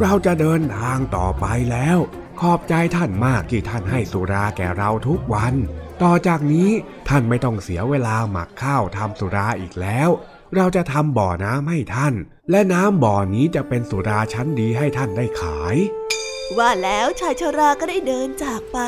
[0.00, 1.98] เราจะเดินทางต่อไปแล้ว
[2.44, 5.54] ขอบใจท่านมากที่ท่านให้สุราแก่เราทุกวัน
[6.02, 6.70] ต่อจากนี้
[7.08, 10.08] ท่านไม่ต้องเสียเวลาหมักข้าวทำสุราอีกแล้ว
[10.56, 12.14] เราจะทำบ่อน้ำให้ท่าน
[12.50, 15.76] และน้ำบ่อนี้จะเป็นสุราชั้นดีให้ท่านได้ขาย
[16.58, 18.78] ว่าแล้วชายชราก็ได้เดินจากไป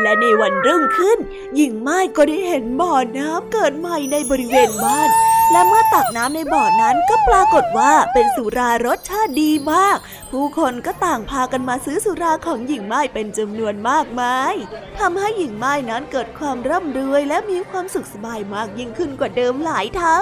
[0.00, 1.18] และในวันรุ่งขึ้น
[1.54, 5.10] หญิงไม้ก็ได้เห็นบ่อน้ำเกิดใหม่ในบริเวณบ้าน
[5.52, 9.98] และเมื่อตักน้ำในบ่อนั้นก็ปรากฏว่าเป็นสุรารสชาติดีมาก
[10.32, 14.54] ผู้คนก็ต่างพากันมาซื้อสุราของหญิงไม้เป็นจำนวนมากมาย
[14.98, 20.20] ทำให้หญิงไม้นั้นเกิดความร่ำรวยและมีความสุขสบายมากยิ่งขึ้นกว่าเดิมหลายเท่า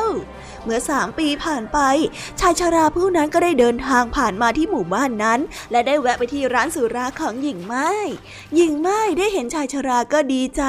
[0.65, 1.79] เมื่อสามปีผ่านไป
[2.41, 5.41] ชายชาราผู้นั้นก็ได้เดินทางผ่านมาที่หมู่บ้านนั้น
[5.71, 7.89] และได้แวะไปที่ร้านสุราของหญิงไม้
[8.57, 10.63] หญิงไม้ได้เห็นชายชาราก็ดีใจ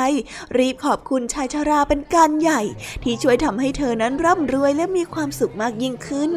[0.57, 2.61] รีบขอบคุณชายชาราเป็นการใหญ่
[3.03, 6.31] ที่ช่วยทำให้เธอนั้นร่ำรวยและมีความสุขมากยิ่งขึ้น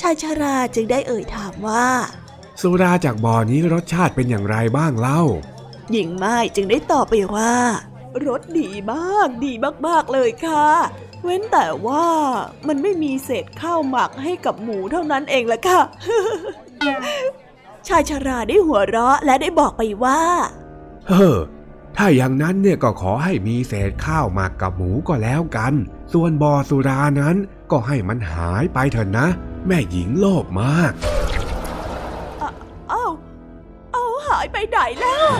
[0.00, 1.88] ชายชาราจึงได้เอ่ยถามว่า
[2.62, 5.22] สุราจากบ่อนี้รสชาติเป็นอย่างไรบ้างเล่า
[5.92, 7.54] หญิงไม้จึงได้ตอบไปว่า
[8.26, 9.52] รสดีมากดี
[9.86, 10.66] มากๆเลยค่ะ
[11.22, 12.06] เว้นแต่ว่า
[12.66, 15.80] มันไม่มีเศษข้าวหมักให้กับหมูเท่านั้นเองละค่ะ
[17.88, 20.20] ชายชาราได้หัวเราะและได้บอกไปว่า
[21.08, 21.36] เฮ้อ
[21.96, 25.72] ถ้าอย่างนั้นเนี่ยก็ขอให้มีเศษข้าวหมักกับหมูก็แล้วกัน
[26.12, 27.36] ส่วนบ่อสุรานั้น
[27.70, 29.26] ก็ให้มันหายไปเถอะนะ
[29.66, 35.30] แม่หญิงโลภมากเอ้าเอายไปไหนแล้ว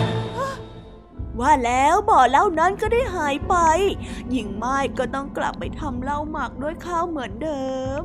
[1.39, 3.55] ว่าแล้วบ่อเหล้านั้นก็ได้หายไป
[4.31, 7.63] หญิงไม้ก็ต้องกลับไปทำเหล้าหมักด้วยข้าวเหมือนเดิ
[7.99, 8.01] ม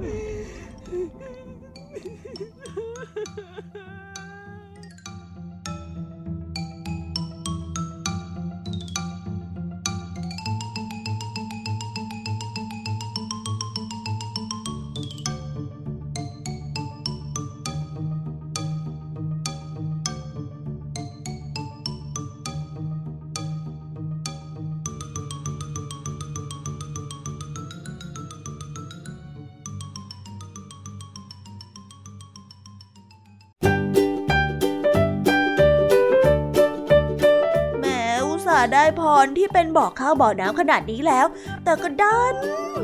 [38.72, 41.26] ได้พรที่เป็นบ่อข้าวบ่อน้ำขนาดนี้แล้ว
[41.64, 42.36] แต่ก็ดัน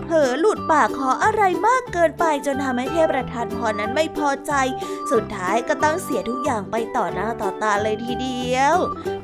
[0.05, 4.53] เผลอหลุดปากขออะไรมากเกินไปจนทำให้เทพประธานพรนั้นไม่พอใจ
[5.11, 8.77] สุดท้ายก็ต้องเสียทุกอย่างไปต่อหน้าต่อตาเลยทีเดียว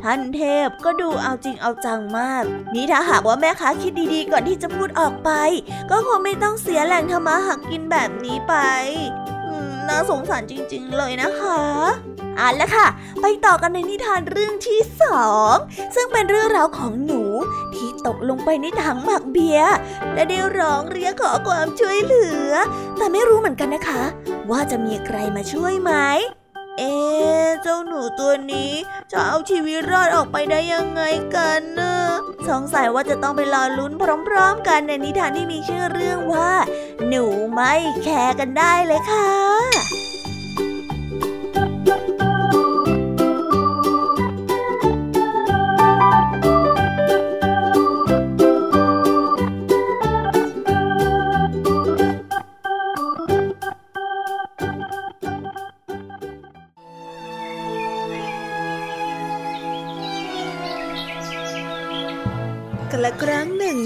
[0.04, 2.42] ท่านเทพก็ดูเอาจริงเอาจังมาก
[2.74, 5.30] นี่ถ้าหากว่าแม่ค้าคิดดีๆก่อนที่จะพูดออกไป
[5.90, 8.54] ก็คงไม่ต้องเสียแหล่งทำมาหากินแบบนี้ไป
[9.88, 11.60] น่าสงสารจริงๆเลยนะคะ
[12.38, 12.86] อ่าแล้วค่ะ
[13.20, 15.54] ไปต่อกันในนิทานเรื่องที่สอง
[15.94, 17.22] ซึ่งเป็นเรื่องราวของหนู
[17.74, 19.74] ที่ตกลงไปในถังหมักเบียร์
[20.14, 22.52] และได้ร้องเรียกขอความช่วยเหลือ
[22.96, 24.02] แต่ไม่รู้เหมือนกันนะคะ
[24.50, 25.92] ว่าจะมีใครมาช่วยไหม
[26.78, 26.94] เอ๊
[27.62, 28.72] เจ้าหนูตัวนี้
[29.12, 31.02] จะเอาชีวิตรอดออกไปได้ยังไง
[31.36, 31.94] กันนะ
[32.48, 33.92] สงสัยว่าจะต้องไปรอลุ้น
[34.28, 36.52] พร้อมๆ กันในนิทานที่มีชื่อเรื่องว่า
[37.08, 39.30] หนูไม่แคร์กันได้เลยค่ะ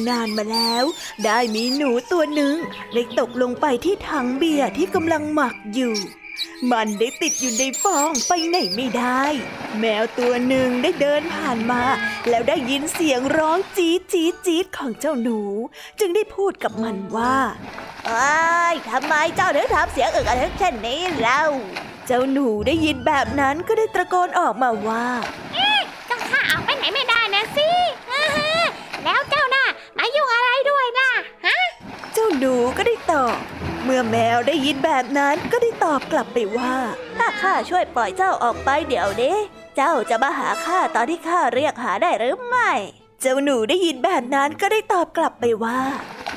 [0.00, 0.84] นึ่งนานมาแล้ว
[1.24, 2.56] ได้มีหนูตัวหนึ่ง
[2.94, 5.94] ได้ตกลงไปที่ถังเบียร์ที่กำลังหมักอยู่
[6.70, 9.22] มันได้ติดอยู่ในฟองไปไหนไม่ได้
[9.78, 11.82] แมวตัวหนึ่งได้เดินผ่านมา
[12.28, 15.40] แล้วได้ยินเสียงร้องจี๊ดจี๊ดจี๊ดของเจ้าหนู
[16.00, 17.36] จึงได้พูดกับมันว่า
[18.06, 21.44] เอ้ยทำไมเจ้าถึงทำเสียงอึกอักเช่นนี้เล่า
[22.06, 25.06] เจ้าหนูได้ยินแบบนั้นก็ได้ตะโกนออกมาว่า
[25.54, 27.68] เอ๊ะก็ข้าออกไปไหนไม่ได้นะสิ
[29.04, 29.66] แล้วเจ้าน่ะ
[30.02, 31.10] มายุ่งอะไรด้วยนะ
[31.46, 31.58] ฮะ
[32.12, 33.36] เจ้าหนูก็ได้ตอบ
[33.84, 36.74] เมื่อแมวได้ยินแบบนั้นก็ได้ตอบกลับไปว่า
[37.16, 39.36] ถ้าข้าช่วยปล่อยเจ้าออกไปเดี๋ยวนี้
[39.76, 42.70] เจ้าจะมาหาข้าตอนที่ข้าเรียกหาได้หรือไม่
[43.20, 45.80] เจ้าหนูได้ยินแบบนั้นก็ได้ตอบกลับไปว่า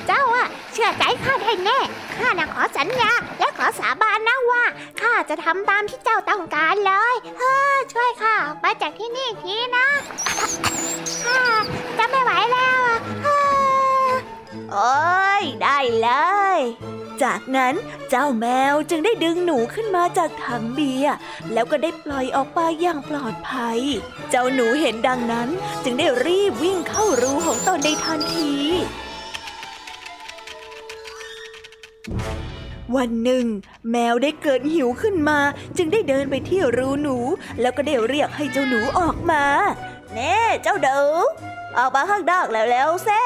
[0.08, 1.80] เจ้าอะเชื่อใจข้าได้แน่
[2.18, 4.64] ข้าน่ะขอสัญญาและขอสาบานนะว่า
[5.02, 9.88] ข้าจะทำตามที่เจ้าต้องการเลย เฮ้อช่วยข้าออกมาจากที่นี่ทีนะ
[11.24, 11.42] ข้า
[11.98, 12.82] จะไม่ไหวแล้ว
[14.72, 14.94] โอ้
[15.42, 16.10] ยได้เล
[16.58, 16.60] ย
[17.24, 17.74] จากนั้น
[18.10, 21.14] เจ้าแมวจึงได้ดึงหนูขึ้นมาจากถังเบียร์
[21.54, 23.80] แล้วก็ได้ปล่อยออกไปอย่างปลอดภัย
[24.30, 25.50] เจ้าหนูเห็นดังนั้น
[25.84, 28.54] จึงได้รีบวิ่งเข้ารูของตนในทันที
[32.96, 33.46] วันหนึ่ง
[33.92, 35.40] แมวได้เกิดหิวขึ้นมา
[35.78, 37.18] จึงได้เดินไปที่รูหนู
[37.62, 39.44] แล้วก็ได้เรียกให้เจ้าหนูออกมา
[40.14, 41.00] เน่เจ้าเดอ
[41.78, 43.24] ออกมาข้างนอกแล้วๆเซ่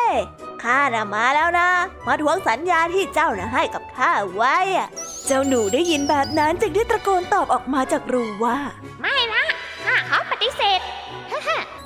[0.63, 1.70] ข้าน่ะมาแล้วนะ
[2.08, 4.88] มาทวงสัญญาที่เจ้าน่ะให้กับข้าไว้อะ
[5.26, 8.58] เจ้าหนูได้ยินแบบนั้นจึงได้ตะโกนตอบออกมาจากรูว่า
[9.02, 9.43] ไม่นะ
[9.86, 10.80] ข้าขอปฏิเสธ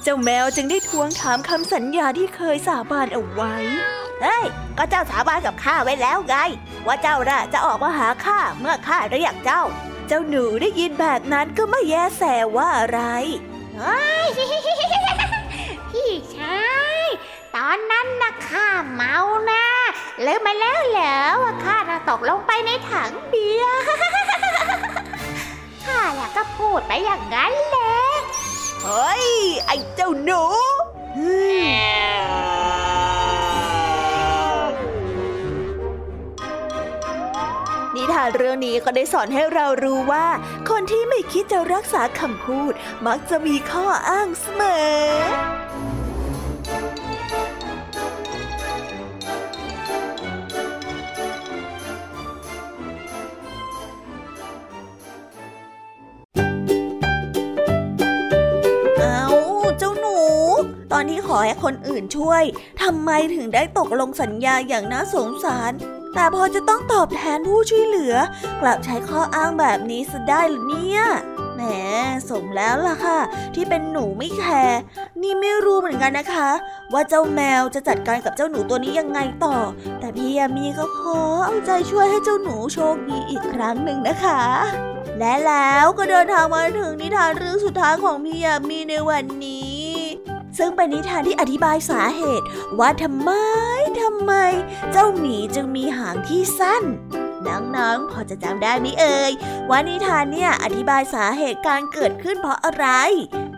[0.03, 3.55] เจ้าแมวจึงได้ทวงถามคำสัญญาที่เคยสาบานเอาไว้
[4.21, 4.45] เฮ้ย
[4.77, 6.35] ก็เจ้าสาบานกับข้าไว้แล้วไง
[6.87, 9.63] ว่าเจ้าน่ะจะออกมาหาข้าเมื่อข้าเรียกเจ้า
[10.07, 12.23] เจ้าหนูได้ยินแบบนั้นก็ไม่แยแส
[12.57, 13.01] ว่าอะไร
[13.77, 14.27] เฮ้ย
[15.91, 16.61] พี่ชา
[17.03, 17.05] ย
[17.55, 19.15] ตอนนั้นนะข้าเมา
[19.51, 19.63] นะ
[20.25, 23.81] ลยมาแล้วเหรอว่าข้าจะตกลงไปในถังเบียร์
[25.85, 27.97] ข้าแหละก็พูดไปอย่างนั้นแหละ
[28.83, 29.27] เฮ้ย
[29.65, 30.43] ไอ้เจ้าหนู
[37.95, 40.27] นิทานเรื่องนี้ก็ได้สอนให้เรารู้ว่า
[40.69, 42.73] คนที่ไม่คิดจะรักษาคำพูด
[43.07, 46.00] มักจะมีข้ออ้างเสมอ
[61.01, 62.43] อนที่ขอให้คนอื่นช่วย
[62.81, 65.71] ทำไมถึงได้ตกลงสัญญาอย่างน่าสงสาร
[66.15, 68.15] แต่พอจะต้องตอบแทนผู้ช่วยเหลือ
[68.61, 71.01] กลับใช้ข้ออ้างแบบนี้ซะได้หรือเนี่ย
[71.55, 71.61] แหม
[72.29, 73.19] สมแล้วล่ะค่ะ
[73.55, 74.79] ที่เป็นหนูไม่แคร์
[75.21, 76.49] นี่ไม่รู้เหมือนกันนะคะ
[76.93, 79.57] ว่าเจ้าแมวจะจัดการกับเจ้าหนูตัวนี้ยังไงต่อ
[79.99, 84.41] แต่พี่ยามีก็ขอเอาใจช่วยให้เจ้าหนูโชคดีอีกครั้งหนึ่งนะคะ
[85.19, 89.80] และแล้วก็เดินทางมาถึงนิทานเรื่องสุดท้ายของพี่ยามีในวันนี้
[90.57, 92.45] ซึ่งเป็นนิทานที่อธิบายสาเหตุ
[92.79, 93.31] ว่าทำไม
[94.01, 94.33] ทำไม
[94.91, 96.83] เจ้าหมีจึงมีหางที่สั้น
[97.47, 99.31] น้องๆ พอจะจำได้ไหมเอ่ย
[99.69, 102.85] ว่านิทานเนี่ยอธิบายสาเหตุการเกิดขึ้นเพราะอะไร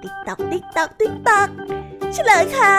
[0.01, 1.49] ติ๊กตอกติ๊กตอกติ๊กตอก
[2.13, 2.77] เฉลยค่ะ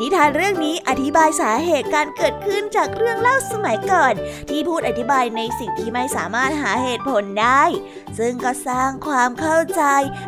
[0.00, 4.14] นิทานเรื่องนี้อธิบายสาเหตุการเกิดขึ้นจากเรื่องเล่าสมัยก่อน
[4.50, 7.62] ที่พูดอธิบายในสิ่งที่ไม่สามารถหาเหตุผลได้
[8.18, 9.82] ซึ่งก็สร้างความเข้าใจ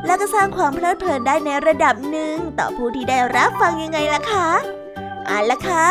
[0.07, 4.49] และก็สร้างความเพลิดเพลินได้ในระดับหนึ่ง ต่อผู้ที่ได้รับฟังยังไงล่ะคะ
[5.27, 5.87] เอาละค่ะ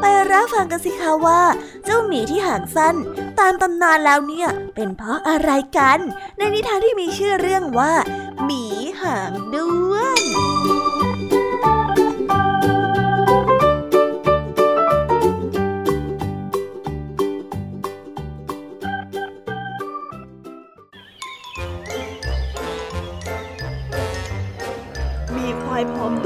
[0.00, 1.42] ไปรับฟังกันสิคะว่า
[1.84, 2.94] เจ้าหมีที่หางสั้น
[3.38, 5.98] ตามตำนานแล้วเนี่ย เป็นเพราะอะไรกัน
[6.38, 7.92] ในนิทานที่มีชื่อเรื่องว่า
[8.44, 8.64] หมี
[9.00, 10.57] หางด้วน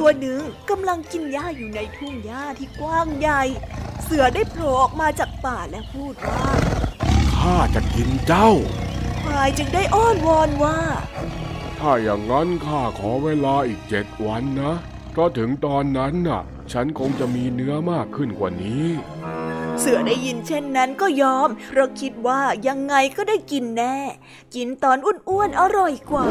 [0.04, 3.42] ตัวหนึ่งกำลังกินหญ้าอยู่ในทุ่งหญ้าที่กว้างใหญ่
[4.02, 6.44] เสือได้โผล่ออกมาจากป่าและพูดว่า
[7.36, 8.50] ข้าจะกินเจ้า
[9.22, 10.78] ควายจึงได้อ้อนวอนว่า
[11.78, 14.74] ถ้าอย่างนั้นข้าขอเวลาอีกเจ็ดวันนะ
[15.10, 18.86] เพราะถึงตอนนั้นน่ะ ฉันคงจะมีเนื้อมากขึ้นกว่านี้
[19.80, 23.96] เสือได้ยินเช่นนั้นก็ยอม เพราะคิดว่ายังไงก็ได้กินแน่
[24.54, 26.26] กินตอนอ้วนๆอร่อยกว่า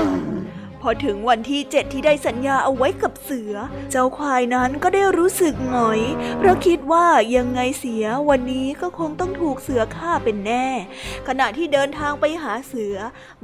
[0.82, 3.54] พอถึงวันที่เจ็ดที่ได้สัญญาเอาไว้กับเสือ
[3.91, 6.02] เจ้าควายนั้นก็ได้รู้สึกหงอย
[6.38, 10.67] เพราะคิดว่ายังไงเสียวันนี้ก็คงต้องถูกเสือฆ่าเป็นแน่
[11.28, 12.96] ขณะที่เดินทางไปหาเสือ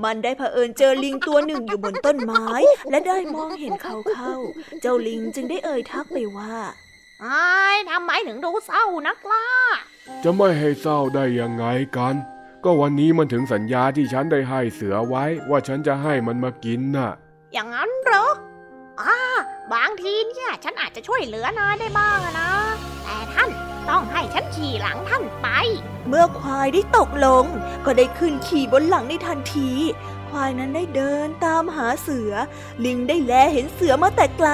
[0.04, 2.48] มันได้เผอิญเจอลิงตัวหนึ่งอยู่บนต้นไม้
[2.90, 4.36] และได้มองเห็นเขาเข้า
[4.82, 6.56] เจ้าลิงจึงได้เอ่ยทักไปว่า
[7.22, 7.46] ไอ้
[7.92, 9.46] ทำไมถึงดูเศร้านักล่ะ
[10.24, 11.66] จะไม่ให้เศร้าได้ยังไง
[11.98, 12.16] กัน
[12.64, 17.12] ก็วันนี้มันถึงสัญญาที่ฉันได้ให้เสือไว้ว่าฉันจะให้มันมากินน่ะ
[17.58, 18.26] อย่างนั้นเหรอ
[19.02, 19.18] อ่า
[19.74, 22.52] บางทีเนี่ยฉันอาจจะช่วยเหลือนายได้บ้างนะ
[23.04, 23.50] แต่ท่าน
[23.90, 25.48] ต้องให้ฉันขี่หลังท่านไป
[26.08, 27.46] เมื่อควายได้ตกลง
[27.86, 29.70] ก็ได้ขึ้นขี่บนหลังในทันที
[30.30, 32.32] ควายนั้นได้เดินตามหาเสือ
[32.86, 34.50] ลิงได้แลเห็นเสือมาแต่ไกล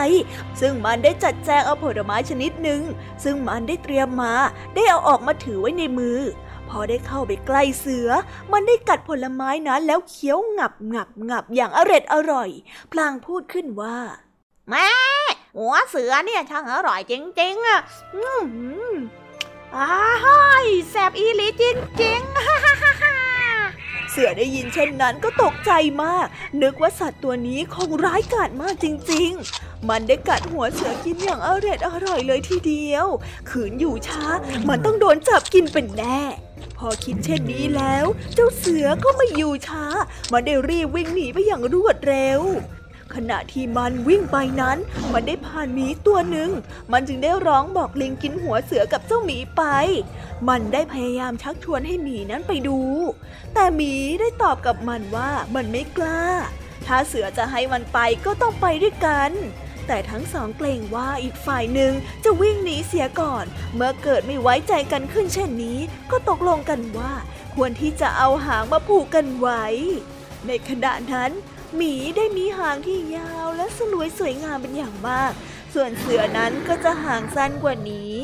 [0.59, 2.81] ซึ่งมันได้จัดแจงเอาผลไม้ชนิดหนึ่ง
[3.23, 4.33] ซึ่งมันได้เตรียมมา
[4.75, 6.19] ได้เอาออกมาถือไว้ในมือ
[6.73, 8.09] พอได้เข้าไปใกล้เสือ
[8.51, 12.49] มันได้กัดผลไม้นั้นแล้วเคี้ยวงับงับงับอย่างอร็ดอร่อย
[12.91, 13.97] พลางพูดขึ้นว่า
[14.69, 14.87] แม่
[15.57, 17.79] หัวเสือเนี่ยช่างอร่อยจริงๆอะ
[19.75, 21.63] อืมอ้ายแซบอีหลีจ
[22.01, 22.33] ริงๆ
[24.11, 25.71] เสือได้ยินเช่นนั้นก็ตกใจ
[26.03, 26.27] มาก
[26.61, 33.05] นึกว่าสัตว์ตัวนี้คงร้ายกาจมากจริง ๆ มันได้กัดหัวเสือกินอย่างอร่อยอร่อยเลยทีเดียว
[33.49, 34.25] ขืนอยู่ช้า
[34.69, 36.21] มันต้องโดนจับกินเป็นแน่
[36.77, 39.85] พอคิดเช่นนี้แล้ว เจ้าเสือก็ไม่อยู่ช้า
[40.31, 42.41] มันได้รีบวิ่งหนีไปอย่างรวดเร็ว
[43.15, 44.77] ขณะที่มันวิ่งไปนั้น
[45.13, 46.49] มันได้ผ่านหมีตัวหนึ่ง
[46.91, 49.63] มันจึงได้ร้องบอกลิงกินหัวเสือกับเจ้าหมีไป
[50.49, 52.79] มันได้พยายามชักชวนให้หมีนั้นไปดู
[53.53, 56.23] แต่หมีได้ตอบกับมันว่ามันไม่กล้า
[56.85, 59.31] ถ้าเสือจะให้มันไปก็ต้องไปด้วยกัน
[59.87, 63.45] แต่ทั้งสองเกรงว่าอีกฝ่ายหนึ่งจะวิ่งหนีเสียก่อน
[63.75, 65.79] เมื่อเกิดไม่ไว้ใจกันขึ้นเช่นนี้
[66.11, 67.11] ก็ตกลงกันว่า
[67.55, 69.65] ควรที่จะเอาหางมาผูกกันไว้
[70.47, 71.31] ในขณะนั้น
[71.75, 75.31] หมีได้มีหางที่ยาวและสลวยสวยงามเป็นอย่างมาก
[75.73, 78.21] ส่วนเสือนั้นก็จะหางสั้นกว่านี้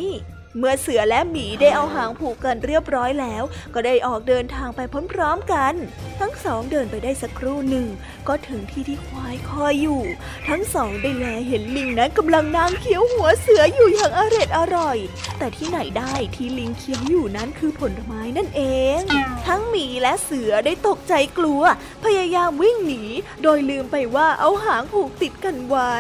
[0.58, 4.80] เมื่อเสือและหมีได้เอาหางผูกกันเรียบร้อยแล้ว ก็ได้ออกเดินทางไป
[5.14, 5.74] พร้อมๆกัน
[6.20, 7.88] ทั้งสองเดินไปได้สักครู่หนึ่ง
[8.28, 10.02] ก็ถึงที่ที่ควายคอยอยู่
[10.50, 14.98] ทั้งสองได้แลเห็นลิงนั้นกำลังนางเคี้ยวหัวเสืออยู่อย่างอร็ดอร่อย
[15.38, 18.62] แต่ที่ไหนได้ที่ลิงเคี้ยวอยู่นั้นคือผลไม้นั่นเอ
[19.00, 19.02] ง
[19.48, 21.62] ทั้งหมีและเสือได้ตกใจกลัว
[22.06, 23.04] พยายามวิ่งหนี
[23.44, 25.94] โดยลืมไปว่าเอาหางผูกติดกันไว้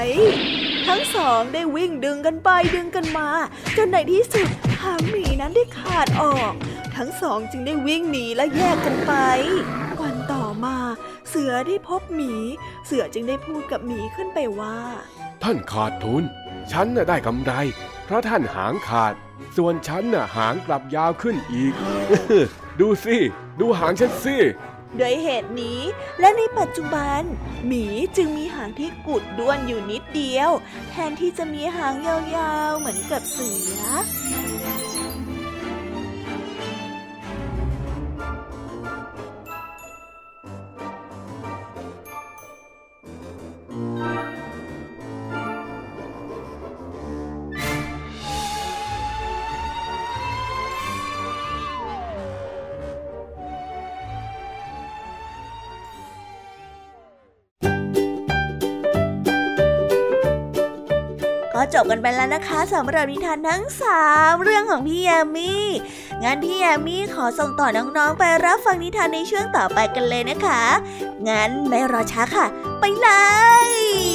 [0.87, 3.27] ทั้งสองได้วิ่งดึงกันไปดึงกันมา
[3.77, 4.38] จนในที่สุด
[4.81, 6.53] หางหมีนั้นได้ขาดออก
[6.95, 9.13] ทั้งสองจึงได้วิ่งหนีและแยกกันไป
[10.01, 10.77] วันต่อมา
[11.29, 12.33] เสือได้พบหมี
[12.85, 14.77] เสือจึงได้พูดกับหมีขึ้นไปว่า
[15.43, 16.23] ท่านขาดทุน
[16.71, 17.53] ฉันน่ะได้กำไร
[18.05, 19.13] เพราะท่านหางขาด
[19.57, 21.73] ส่วนฉันน่ะหางกลับยาวขึ้นอีก
[22.79, 23.17] ดูสิ
[23.59, 24.37] ดูหางฉันสิ
[24.99, 25.81] ด้วยเหตุนี้
[26.19, 27.21] และในปัจจุบัน
[27.65, 27.85] หมี
[28.17, 30.49] จึงมีหางที่กุดด้วนอยู่นิดเดียว
[30.89, 33.49] แทนที่จะมีหางยาวๆเหมือนกับเสื
[33.79, 33.81] อ
[61.81, 65.53] บกันไปแล้วนะคะสำหรับนิทานทั้งสามเรื่องของพี่ยามี
[66.23, 70.63] งั้นพี่ยามีขอส่งต่อน้องๆไปรับฟังนิทานในช่วงต่อไปกันเลยนะคะ
[71.27, 72.45] งั้นไม่รอช้าค่ะ
[72.79, 73.07] ไปเล
[73.67, 74.08] ย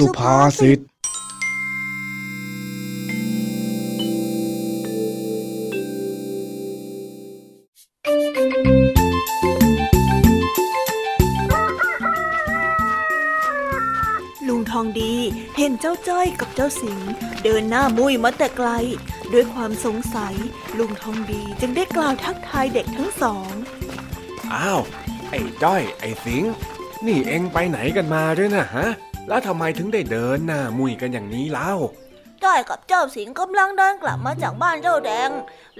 [0.00, 0.84] สุภาษิตลุ
[14.58, 15.14] งทองดี
[15.56, 17.00] เห็นเจ้าจ้อยกับเจ้าสิง
[17.42, 18.68] เดินหน้ามุ้ยมาแต่ไกล
[19.32, 20.34] ด้วยความสงสัย
[20.78, 23.50] ลุงทองดีจึงได้กล่าวทักทายเด็กทั้งสอง
[24.54, 24.80] อ้าว
[25.30, 26.44] ไอ้จ้อย ไอ้สิง
[27.06, 28.88] นี่เอ็งไปไหนกันมาด้วยนะฮะ
[29.30, 31.72] แล้วทำไมถึงได้เดินหน้ามุยกันอย่างนี้เล่า
[32.44, 35.30] จ้อยกับเจ้าสิงกำลังเดินกลับมาจากบ้านเจ้าแดง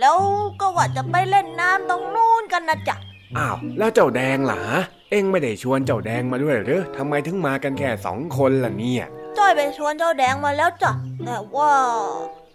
[0.01, 0.17] แล้ว
[0.61, 2.97] ก็ว่าจะไปเล่นน้ำตรงนู้นกันนะจ๊ะ
[3.39, 4.61] อ้าวแล้วเจ้าแดงล่ะ
[5.11, 9.05] เอ็งไม่ได้ชวนเจ้าแดงมาด้วยหรือทำไมถึงมากันแค่สองคนล่ะเนี่ย
[9.39, 10.93] จ้อยไปชวนเจ้าแดงมาแล้วจ้ะ
[11.25, 11.73] แต่ว่า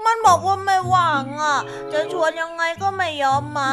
[0.05, 1.57] มันบอกว่าไม่ว่างอะ
[1.91, 3.69] จะชวนยังไงก็ไม่ยอมมา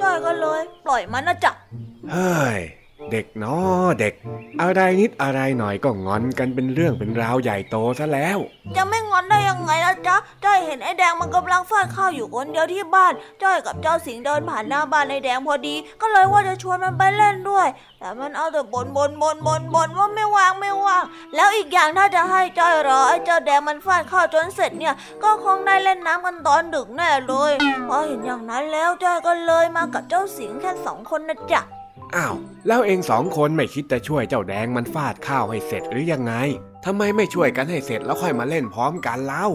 [0.00, 1.52] จ้อยก็เลย ปล่อยมันนะจ๊ะ
[2.10, 2.60] เฮ้ย
[3.12, 3.56] เด็กน้อ
[4.00, 4.14] เด็ก
[4.62, 8.38] อะไรนิดอะไรหน่อยก็งอนกันเป็นเรื่องเป็นราวใหญ่โตซะแล้ว
[8.76, 27.52] จะไม่งอนได้ยังไงล่ะจ๊ะจ้อยเห็นไอ้แดงมันกำลังฟาดข้าวอยู่คนเดียวที่บ้านจ้อยกับเจ้าสิงเดินผ่านหน้าบ้านไอ้แดงพอดี ก็เลยว่าจะชวนมันไปเล่นด้วย แต่มันเอาแต่บ่นบ่นบ่นบ่นบ่นว่าไม่ว่างไม่ว่าง แล้วอีกอย่างถ้าจะให้จ้อยรอไอ้เจ้าแดงมันฟาดข้าวจนเสร็จเนี่ย ก็คงได้เล่นน้ำกันตอนดึกแน่เลย
[27.88, 31.62] พอเห็นอย่างนั้นแล้วจ้อยก็เลยมากับเจ้าสิงแค่สองคนนะจ๊ะ
[32.16, 32.34] อ้าว
[32.66, 36.34] แล้วเองสองคนไม่คิดจะช่วยเจ้าแดงมันฟาดข้าวให้เสร็จหรือยังไง
[36.84, 39.46] ทำไมไม่ช่วยกันให้เสร็จแล้วค่อยมาเล่นพร้อมกันเล่า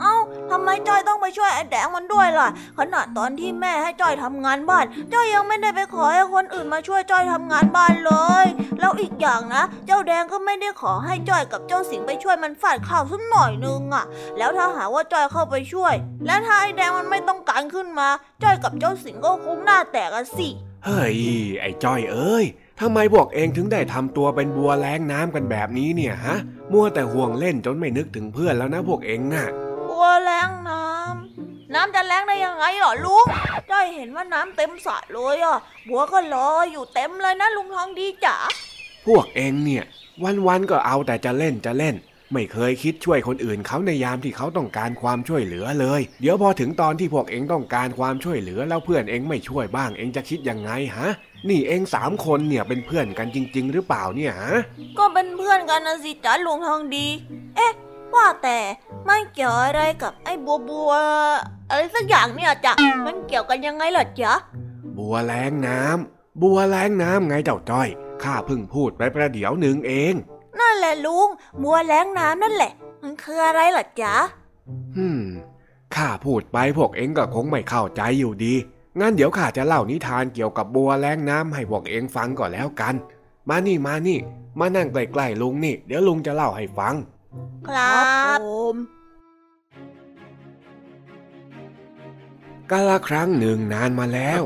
[0.00, 0.14] เอ้า
[0.50, 2.48] ทำไมจ้อยต้องไปช่วยไอ้แดงมันด้วยล่ะ
[2.78, 8.12] ขนาดตอนที่แม่ให้จ้อยทำงานบ้าน จ้อยยังไม่ได้ไปขอให้คนอื่นมาช่วยจ้อยทำงานบ้านเล
[8.44, 8.46] ย
[8.80, 14.04] แล้วอีกอย่างนะ เจ้าแดงก็ไม่ได้ขอให้จ้อยกับเจ้าสิงไปช่วยมันฟาดข้าวสักหน่อยนึงอะ
[14.38, 15.94] แล้วถ้าหาว่าจ้อยเข้าไปช่วย
[16.26, 18.08] แล้วถ้าไอ้แดงมันไม่ต้องการขึ้นมา
[18.42, 20.48] จ้อยกับเจ้าสิงก็คงหน้าแตกกันสิ
[20.86, 21.16] เฮ้ย
[21.60, 22.44] ไอ้จ้อยเอ้ย
[22.80, 26.36] ทำไมพวกเองถึงได้ทำตัวเป็นบัวแล้งน้ำกันแบบนี้เนี่ยฮะ
[26.72, 29.46] มัวแต่ห่วงเล่นจนไม่นึกถึงเพื่อนแล้วนะพวกเองน่ะ
[29.90, 33.26] บัวแล้งน้ำ น้ำจะแล้งได้ยังไงหรอลุง
[33.70, 35.58] จ้อยเห็นว่าน้ำเต็มสระเลยอะ
[35.88, 38.36] บัวก็ลอยอยู่เต็มเลยนะลุงทองดีจ๋า
[39.06, 39.84] พวกเองเนี่ย
[40.46, 41.94] วันๆก็เอาแต่จะเล่นจะเล่น
[42.34, 51.08] ไม่เคยคิดช่วยคนอื่นเขาในยามที่เขาต้องการความช่วยเหลือเลย เดี๋ยวพอถึงตอนที่พวกเองต้องการความช่วยเหลือแล้วเพื่อนเองไม่ช่วยบ้าง เองจะคิดยังไงฮะ
[51.48, 54.56] นี่เองสามคนเนี่ยเป็นเพื่อนกันจริง ๆ หรือเปล่าเนี่ยฮะ
[54.98, 57.06] ก็เป็นเพื่อนกันนะสิจ้าลุงทองดี
[57.56, 57.72] เอ๊ะ
[58.14, 58.58] ว่าแต่
[59.08, 60.92] มันเกี่ยวอะไรกับไอ้บัวบัว
[61.70, 62.72] อะไรสักอย่างเนี่ยจ้ะ
[63.06, 64.34] มันเกี่ยวกันยังไงล่ะจ๊ะ
[64.98, 67.88] บัวแรงน้ำบัวแรงน้ำไงเจ้าจ้อย
[68.22, 70.33] ข้าเพิ่งพูดไปประเดี๋ยวหนึ่งเองนั่น
[70.84, 71.28] แหละลุง
[71.62, 72.72] มัวแล้งน้ำนั่นแหละ
[73.02, 74.14] มันคืออะไรล่ะจ๊ะ
[74.96, 75.22] ฮึม
[75.94, 78.54] ข้าพูดไปพวกเอ็งก็คงไม่เข้าใจอยู่ดี
[79.00, 82.94] งั้นเดี๋ยวข้าจะเล่านิทานเกี่ยวกับบัวแล้งน้ำให้พวกเอ็งฟังก่อนแล้วกัน
[83.48, 84.18] มานี่มานี่
[84.58, 86.94] มานั่งใกล้ๆลุงนี่ เดี๋ยวลุงจะเล่าให้ฟัง
[87.68, 88.02] ครั
[88.36, 88.76] บผม
[92.70, 94.42] กาละครั้งหนึ่งนานมาแล้ว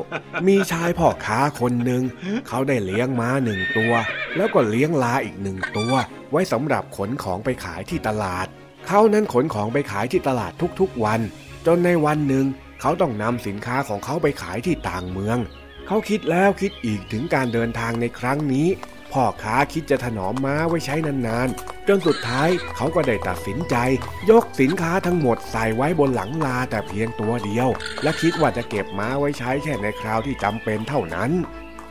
[0.46, 2.02] มีชายพ่อค้าคนหนึ่ง
[2.48, 3.92] เขาได้เลี้ยงม้าหนึ่งตัว
[4.36, 5.94] แล้วก็เลี้ยงลาอีกหนึ่งตัว
[6.30, 8.46] ไว้สำหรับขนของไปขายที่ตลาด
[8.86, 11.20] เขานั้นขนของไปขายที่ตลาดทุกๆวัน
[11.66, 12.46] จนในวันหนึ่ง
[12.80, 15.38] เขาต้องนำสินค้าของเขาไปขายที่ต่างเมือง
[15.86, 18.68] เขาคิดแล้วคิดอีกถึงการเดินทางในครั้งนี้
[19.12, 23.76] พ่อค้าคิดจะถนอมม้าไว้ใช้นานๆ จนสุดท้ายเขาก็ได้ตัดสินใจ
[24.30, 27.68] ยกสินค้าทั้งหมดใส่ไว้บนหลังลาแต่เพียงตัวเดียว
[28.02, 31.30] และคิดว่าจะเก็บม้าไว้ใช้แค่ในคราวที่จำเป็นเท่านั้น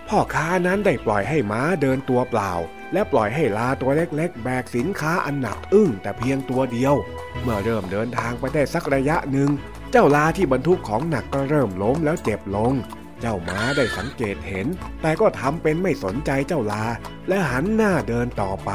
[0.09, 2.51] พ่อค้านั้นได้ปล่อยให้ม้าเดินตัวเปล่า
[2.93, 6.93] และปล่อยให้ลาตัวเล็กๆ แบกสินค้าอันหนักอึ้งแต่เพียงตัวเดียว
[7.41, 9.49] เมื่อเริ่มเดินทางไปได้สักระยะหนึ่ง
[9.91, 12.73] เจ้าลาที่บรรทุกของหนักก็เริ่มล้มแล้วเจ็บลง
[13.21, 14.67] เจ้าม้าได้สังเกตเห็น
[15.01, 16.83] แต่ก็ทำเป็นไม่สนใจเจ้าลา
[17.27, 18.71] และหันหน้าเดินต่อไป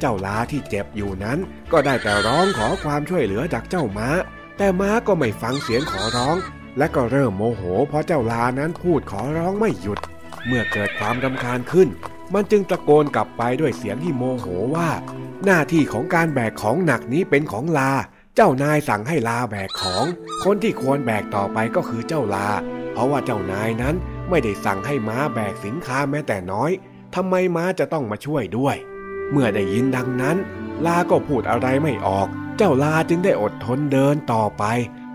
[0.00, 1.38] เจ้าลาที่เจ็บอยู่นั้น
[1.72, 4.08] ก็ได้แต่ร้องขอความช่วยเหลือจากเจ้าม้า
[4.58, 6.36] แต่ม้าก็ไม่ฟังเสียงขอร้อง
[6.78, 9.98] และก็เริ่มโมโห เพราะเจ้าลานั้นพูดขอร้องไม่หยุด
[10.46, 11.88] เมื่อเกิดความรำคาญขึ้น
[12.34, 14.90] มันจึงตะโกนกลับไปด้วยเสียงที่โมโหว่า
[15.44, 17.90] หน้าที่ของการแบกของหนักนี้เป็นของลา
[18.34, 20.04] เจ้านายสั่งให้ลาแบกของ
[20.44, 22.48] คนที่ควรแบกต่อไปก็คือเจ้าลา
[22.92, 23.94] เพราะว่าเจ้านายนั้น
[24.30, 26.70] ไม่ได้สั่งให้ม้าแบกสินค้าแม้แต่น้อย
[27.14, 28.76] ทำไมม้าจะต้องมาช่วยด้วย
[29.30, 30.36] เมื่อได้ยินดังนั้น
[30.86, 34.64] ลาก็พูดอะไรไม่ออก เจ้าลาจึงได้อดทนเดินต่อไป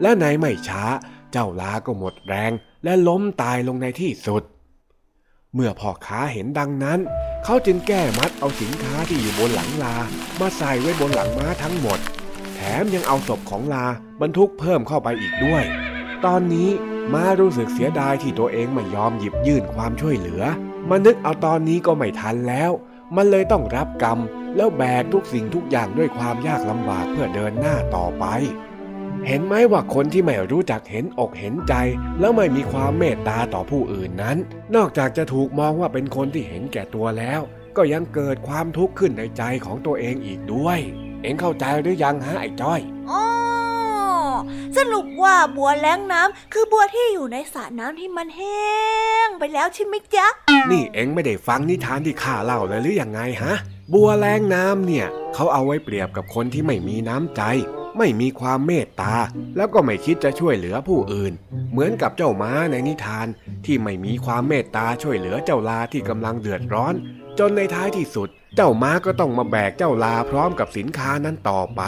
[0.02, 0.86] และในไม่ช้า
[1.32, 2.52] เจ้าลาก็หมดแรง
[2.84, 4.44] และล้มตายลงในที่สุด
[5.56, 7.00] เมื่อพ่อค้าเห็นดังนั้น
[7.44, 9.96] เขาจึงแก้มัดเอาสินค้าที่อยู่บนหลังลา
[10.40, 12.00] มาใส่ไว้บนหลังม้าทั้งหมด
[12.56, 13.86] แถมยังเอาศพของลา
[14.22, 15.64] บรรทุกเพิ่มเข้าไปอีกด้วย
[16.26, 16.70] ตอนนี้
[17.14, 20.44] ม้ารู้สึกเสียดายที่ตัวเองไม่ยอมหยิบยื่นความช่วยเหลือ
[20.90, 22.72] มานึกเอาตอนนี้ก็ไม่ทันแล้ว
[23.16, 24.20] มันเลยต้องรับกรรม
[24.56, 28.26] แล้วแบกทุกสิ่งทุกอย่างด้วยความยากลำบากเพื่อเดินหน้าต่อไป
[29.28, 31.74] เห็นไหมว่าคนที่ไม่รู้จักเห็นอกเห็นใจ
[32.20, 34.38] แล้วไม่มีความเมตตาต่อผู้อื่นนั้น
[34.76, 37.42] นอกจากจะถูกมองว่าเป็นคนที่เห็นแก่ตัวแล้ว
[37.78, 40.80] ก็ยังเกิดความทุกข์ขึ้นในใจของตัวเองอีกด้วย
[41.22, 42.82] เอ็งเข้าใจหรือยังฮะไอ้จ้อย
[44.78, 48.72] สรุปว่าบัวแล้งน้ำคือบัวที่อยู่ในสระน้ำที่มันแห้
[49.28, 50.28] งไปแล้วใช่ไหมจ๊ะ
[50.72, 53.54] นี่เอ็งไม่ได้ฟังนิทานที่ข้าเล่าเลยหรืออยังไงฮะ
[53.94, 57.42] บัวแรงน้ำเนี่ยเขาเอาไว้เปรียบกับคนที่ไม่มีน้ำใจ
[57.98, 59.14] ไม่มีความเมตตา
[59.58, 61.34] แล้วก็ไม่คิดจะช่วยเหลือผู้อื่น
[61.72, 63.28] เหมือนกับเจ้าม้าในนิทาน
[63.66, 66.94] ที่ไม่มีความเมตตาช่วยเหลือเจ้าลาที่กำลังเดือดร้อน
[67.40, 71.82] จนในท้ายที่สุด เจ้าม้าก็ต้องมาแบกเจ้าลาพร้อมกับสินค้านั้นต่อไป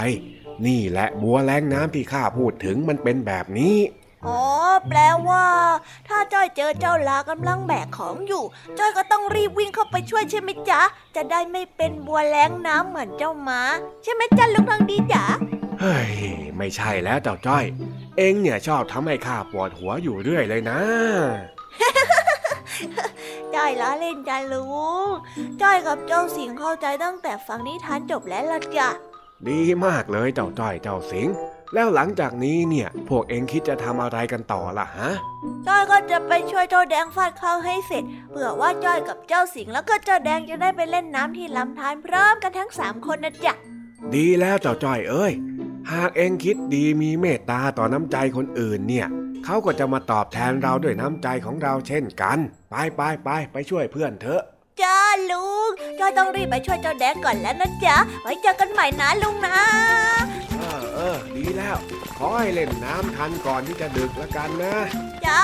[0.66, 3.78] นี่แหละบัวแรงน้ำที่ข้าพูดถึงมันเป็นแบบนี้
[4.28, 4.42] อ๋อ
[4.88, 5.00] แปล
[5.30, 5.46] ว่า
[6.08, 8.44] ถ้าจ้อยเจอเจ้าลากำลังแบกของอยู่
[8.78, 10.82] จ้อยก็ต้องรีบวิ่งเข้าไปช่วยใช่ไหมจ๊ะ
[11.16, 13.62] จะได้ไม่เป็นบัวแล้งน้ำเหมือนเจ้าม้า
[14.04, 15.24] ใช่ไหมจ๊ะลุงทองดีจ๋า
[15.86, 16.14] เฮ้ย
[16.58, 17.66] ไม่ใช่แล้วเจ้าจ้อย
[18.18, 20.80] เองเนี่ยชอบทำให้ข้าปวดหัวอยู่เรื่อยเลยนะ
[23.56, 24.64] จ้อยล้อเล่นจ้ะลุ
[25.08, 25.10] ง
[25.62, 28.90] จ้อยกับเจ้าสิงเข้าใจตั้งแต่ฟังนิทานจบแล้วล่ะจ้ะ
[29.48, 31.28] ดีมากเลยเจ้าจ้อยเจ้าสิง
[31.74, 35.10] แล้วหลังจากนี้เนี่ย พวกเองคิดจะทำอะไรกันต่อล่ะฮะ
[35.68, 43.54] จ้อยก็จะไปช่วยเจ้าแดงฟาดข้าวให้เสร็จ เผื่อว่าจ้อยกับเจ้าสิงแล้วก็เจ้าแดงจะได้ไปเล่นน้ำที่ลำธารพร้อมกันทั้งสามคนนะจ๊ะ
[44.16, 45.34] ดีแล้วเจ้าจ้อยเอ้ย
[45.92, 49.08] หากเองคิดดีมีเมตตาต่อน้ำใจคนอื่นเนี่ย
[49.46, 52.38] เขาก็จะมาตอบแทนเราด้วยน้ำใจของเราเช่นกัน
[52.70, 54.42] ไปไปไปไปช่วยเพื่อนเถอะ
[54.82, 55.00] จ้า
[55.32, 55.70] ลุง
[56.00, 59.58] จ้อยต้องรีบไปช่วยเจ้าแดงก่อนแล้วนะจ๊ะไว้เจอกันใหม่นะลุงนะ
[60.58, 61.78] เออเออดีแล้ว
[62.18, 64.76] ขอให้เล่นน้ำทันก่อนที่จะดึกละกันนะ
[65.26, 65.44] จ้า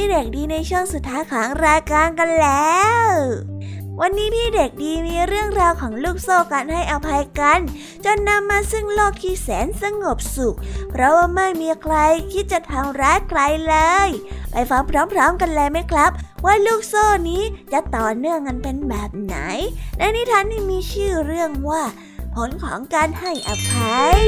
[0.00, 3.08] พี่เด็กดีในช่วงสุดท้ายของรายการกันแล้ว
[4.00, 7.60] วันนี้พี่เด็กดีมีเรื่องราวของลูกโซ่การให้อภัยกัน
[8.04, 10.56] จนนำมาซึ่งโลกที่แสนสงบสุข
[10.90, 11.96] เพราะว่าไม่มีใคร
[12.32, 13.76] คิดจะทำร้ายใครเล
[14.06, 14.08] ย
[14.50, 16.10] ไปฟังพร้อมๆกันเลยไหมครับ
[16.44, 17.42] ว่าลูกโซ่นี้
[17.72, 19.36] จะต่อเนื่องกันเป็นแบบไหน
[19.98, 21.82] ในนิทานนี้มีชื่อเรื่องว่า
[22.34, 24.18] ผลของการให้อภัย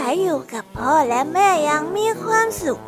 [0.00, 2.80] ศัยอยู่กับพ่อและแม่อย่างมีความสุข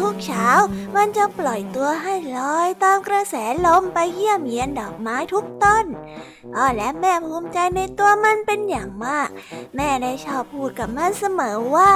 [0.00, 0.48] ทุกๆเช้า
[0.96, 3.34] มันจะปล่อยตัวให้ลอยตามกระแส
[3.66, 5.86] ลมไปเยี่ยมเยียนดอกไม้ทุกต้น
[6.54, 9.28] พ่อและแม่ภูมิใจในตัวมันเป็นอย่างมาก
[9.76, 11.92] แม่ได้ชอบพูดกับมันเสมอว่า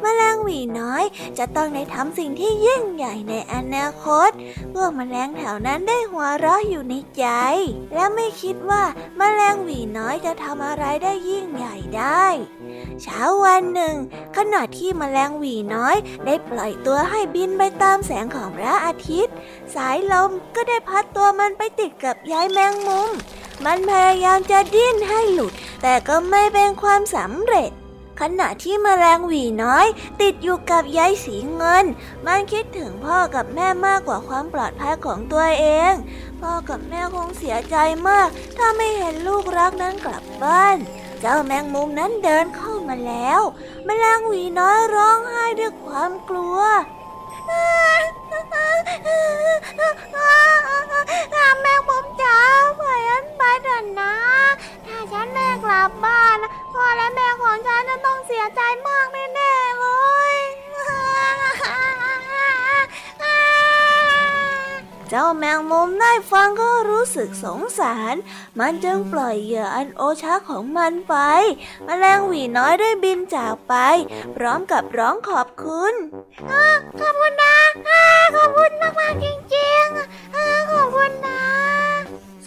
[0.00, 1.04] แมลงหวีน้อย
[1.38, 4.30] จะต้องได้ทำสิ่งที่ยิ่งใหญ่ในอนาคต
[4.74, 7.26] พวกแมลงแถวนั้นได้หัวเราะอยู่ในใจ
[7.94, 8.82] และไม่คิดว่า
[9.18, 12.26] แมลงหวีน้อยจะทำอะไรได้ยิ่งใหญ่ได้
[13.02, 13.94] เช้าวันหนึ่ง
[14.36, 19.34] ขณะที่แมลงหวีน้อยได้ปล่อยตัวให้บินไปตามแสงของพระอาทิตย์
[19.74, 23.10] สายลมก็ได้พัดตัวมันไปติดกับใยแมงมุม
[23.64, 25.52] มันพยายามจะดิ้นให้หลุด
[25.82, 27.70] แต่ก็ไม่เป็นความสำเร็จ
[28.20, 29.86] ขณะที่แมลงหวีน้อย
[30.20, 31.84] ติดอยู่กับใยสีเงิน
[32.26, 35.92] มันคิดถึงพ่อกับแม่มากกว่าความปลอดภัยของตัวเอง
[36.40, 37.76] พ่อกับแม่คงเสียใจ
[38.08, 40.76] มาก ถ้าไม่เห็นลูกรักนั้นกลับบ้าน
[41.20, 43.40] เจ้าแมงมุมนั้นเดินเข้ามาแล้ว
[43.84, 46.58] แมลงหวีน้อยร้องไห้ด้วยความกลัว
[47.48, 52.38] แม่ผมจ๋า
[52.80, 54.14] ปล่อยฉันไปเถอะนะ
[54.86, 56.38] ถ้าฉันไม่กลับบ้าน
[56.72, 59.84] พ่อและแม่ของฉันจะต้องเสียใจมากแน่ๆเล
[60.32, 60.34] ย
[65.10, 68.14] เจ้าแมงมุมได้ฟังก็รู้สึกสงสาร
[68.58, 71.14] มันจึงปล่อยเหยื่ออันโอชะของมันไป
[71.84, 73.74] แมลงหวีน้อยได้บินจากไป
[74.36, 75.94] พร้อมกับร้องขอบคุณ
[77.00, 78.02] ขอบคุณนะอ่า
[78.36, 81.42] ขอบคุณมากมากๆจริงๆอ่าขอบคุณนะ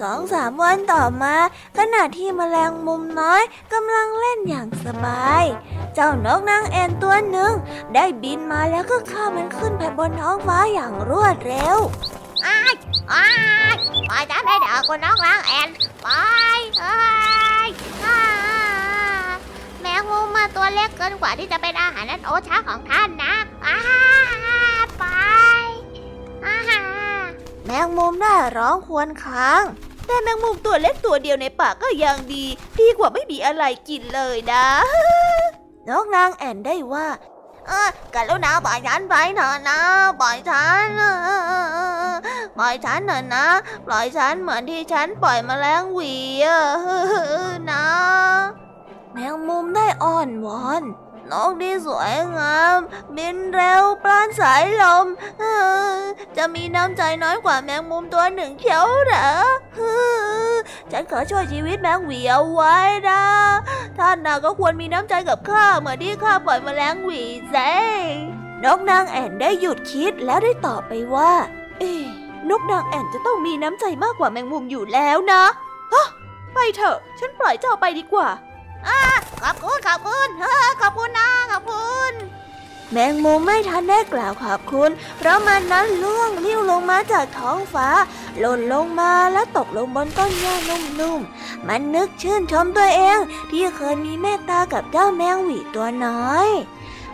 [0.01, 1.36] สองสามวันต่อมา
[1.78, 3.43] ขณะที่แมลงมุมน้อย
[3.74, 5.43] กำลังเล่นอย่างสบาย
[5.93, 7.53] เจ้านกนางแอ่นตัวหนึ่ง
[7.93, 11.78] ได้บินมาแล้วก็ข้ามันขึ้นไปบนท้องฟ้าอย่างรวดเร็ว
[12.46, 12.74] อ้าย
[13.14, 13.28] อ้า
[13.74, 13.76] ย
[14.10, 15.70] ปล่อยฉันให้เด็กคนน้องล้างแอน
[16.02, 16.08] ไป
[16.84, 17.02] อ้า
[17.68, 17.70] ย
[18.06, 18.22] อ้า
[19.36, 19.38] ย
[19.82, 23.34] แมงมุมมาตัวเล็กเกินกว่าที่จะเป็นอาหารนั้นโอชาของท่านนะ
[23.68, 23.80] อ้า
[24.84, 25.06] ยไป
[26.46, 26.58] อ้า
[27.66, 29.64] แมงมุมได้ร้องครวญค้าง
[30.06, 32.46] แต่แมงมุมตัวเล็กตัวเดียวในป่าก็ยังดี
[32.80, 34.66] ดีกว่าไม่มีอะไรกินเลยนะ
[35.88, 37.08] นกนางแอนได้ว่า
[37.68, 39.80] เออกรุณาปล่อยฉันไปเถอะนะ
[40.22, 40.88] ปล่อยฉัน
[42.57, 43.45] ปล่อยฉันเถอะนะ
[43.88, 46.62] ปล่อยฉันเหมือนที่ฉันปล่อยมแมลงหวีอะ
[47.72, 47.86] นะ
[49.14, 50.84] แมงมุมได้อ่อนวอน
[51.32, 52.77] นกที่สวยงาม
[53.15, 55.05] บินเร็วปราณสายลม
[56.38, 59.29] จะมีน้ำใจน้อยกว่าแมงมุมตัวหนึ่งเขียวเหรอ
[60.91, 62.77] ฉันขอช่วยชีวิตแมงหวีเอาไว้
[63.09, 63.21] นะ
[63.97, 67.55] ท่านน่ะก็ควรมีน้ำใจกับข้าเหมือนที่ข้าปล่อยแมลงหวีเซ
[68.63, 71.32] นกนางแอ่นได้หยุดคิดแล้วได้ตอบไปว่า
[71.79, 71.93] เอ๊
[72.49, 75.43] นกนางแอ่นจะต้องมีน้ำใจมากกว่าแมงมุมอยู่แล้วนะ
[75.93, 76.07] ฮะ
[76.53, 78.29] ไปเถอะ ฉันปล่อยเจ้าไปดีกว่า
[79.41, 82.13] ขอบคุณขอบคุณเออขอบคุณนะขอบคุณ
[82.91, 87.88] แมงมุมไม่ทันได้กล่าวขอบคุณ เพราะมันนั้นล่วงลิ้วลงมาจากท้องฟ้า
[88.39, 93.19] หล่นลงมาและตกลงบนต้นหญ้านุ่มๆ มันนึกชื่นชมตัวเอง
[93.51, 96.49] ที่เคยมีเมตตากับเจ้าแมงหวีตัวน้อย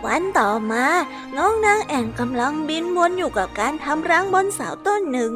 [0.06, 0.86] วันต่อมา
[1.36, 5.30] น้องนางแอ่นกำลังบินวนอยู่กับการทำรังบนเสาต้นหนึ่ง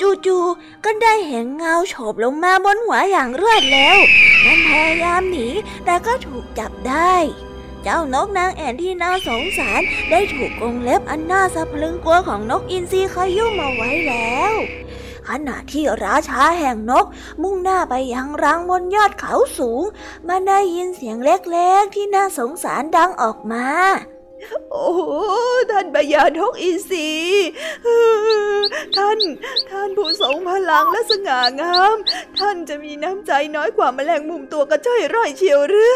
[0.00, 3.96] จู่ๆก็ได้เห็นเงาโฉบลงมาบนหัวอย่างรวดเร็ว
[4.44, 5.48] มันพยายามหนี
[5.84, 7.14] แต่ก็ถูกจับได้
[7.82, 14.52] เจ้านกนางแอ่นที่น่าสงสารได้ถูกกรงเล็บอันน่าสะพรึงกลัวของนกอินทรีขยุ่มเอาไว้แล้ว
[15.28, 17.06] ขณะที่ราชาแห่งนก
[17.42, 19.84] มุ่งหน้าไปยังรังบนยอดเขาสูง
[20.28, 23.66] มันได้ยินเสียงเล็กๆ ที่น่าสงสารดังออกมา
[24.70, 24.90] โอ้
[25.70, 27.10] ท่านบยานกอินทรี
[28.96, 29.18] ท่าน
[29.70, 31.96] ท่านผู้ทรงพลังและสง่างาม
[32.38, 35.92] ท่านจะมีน้ำใจน้อยกว่าแมลงมุมตัวกระจ้อยร่อยเชียวหรือ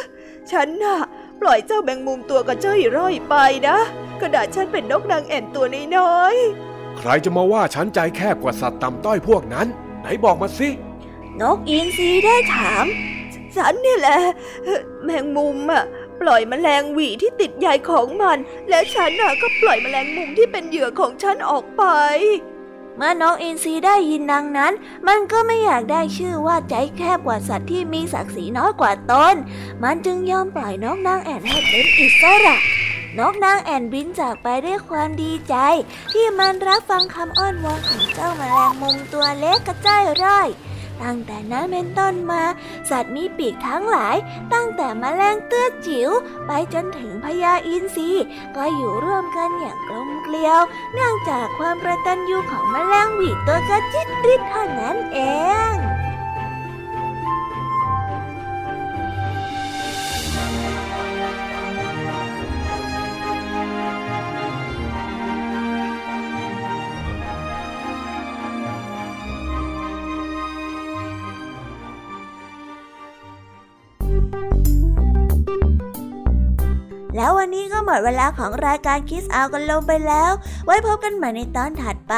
[0.51, 0.99] ฉันน่ะ
[1.41, 3.35] ปล่อยเจ้าแมงมุมตัวกระจ้อยร่อยไป
[3.69, 3.79] นะ
[4.21, 5.67] กระดาษฉันเป็นนกนางแอ่นตัว
[5.97, 6.72] น้อยๆ
[7.05, 9.67] ใครจะมาว่าฉันใจแคบกว่าสัตว์ต่ำต้อยพวกนั้น
[10.01, 10.69] ไหนบอกมาสิ
[11.41, 12.85] นกอินทรีได้ถาม
[13.57, 14.19] ฉันนี่แหละ
[15.05, 15.85] แมงมุมอะ
[16.21, 18.39] ปล่อยมแมลงหวีที่ติดใยของมัน
[18.69, 21.85] และฉันน่ะก็ปล่อยมแมลงมุมที่เป็นเหยื่อของฉันออกไป
[22.97, 24.73] เมื่อน้องอินทรีได้ยินดังนั้น
[25.09, 29.35] มันก็ไม่อยากได้ชื่อว่าใจแคบกว่าสัตว์ที่มีศักดิ์ศรีน้อยกว่าตน
[29.83, 32.57] มันจึงยอมปล่อยนกนางแอ่นให้เป็นอิสระ
[33.19, 35.55] นกนางแอ่นบินจากไปด้วยความดีใจ
[36.13, 40.49] ที่มันรับฟังคำอ้อนวอนของเจ้าแมลงมุมตัวเล็กกระจ้อยร่อย
[41.03, 42.43] ตั้งแต่นั้นเป็นต้นมา
[42.91, 44.17] สัตว์มีปีกทั้งหลาย
[44.53, 46.11] ตั้งแต่แมลงเตื้อจิ๋ว
[46.47, 48.11] ไปจนถึงพญาอินทรี
[48.57, 50.61] ก็อยู่ร่วมกันอย่างกลมเกลียว
[50.95, 55.19] เนื่องจากความประตันยูของแมลงหวีตัวกระจิตริดเท่านั้นเอ
[55.71, 55.73] ง
[77.17, 80.31] แล้ววันนี้ก็หมดเวลาของรายการคิสอากันลงไปแล้ว
[80.65, 82.15] ไว้พบกันใหม่ในตอนถัดไป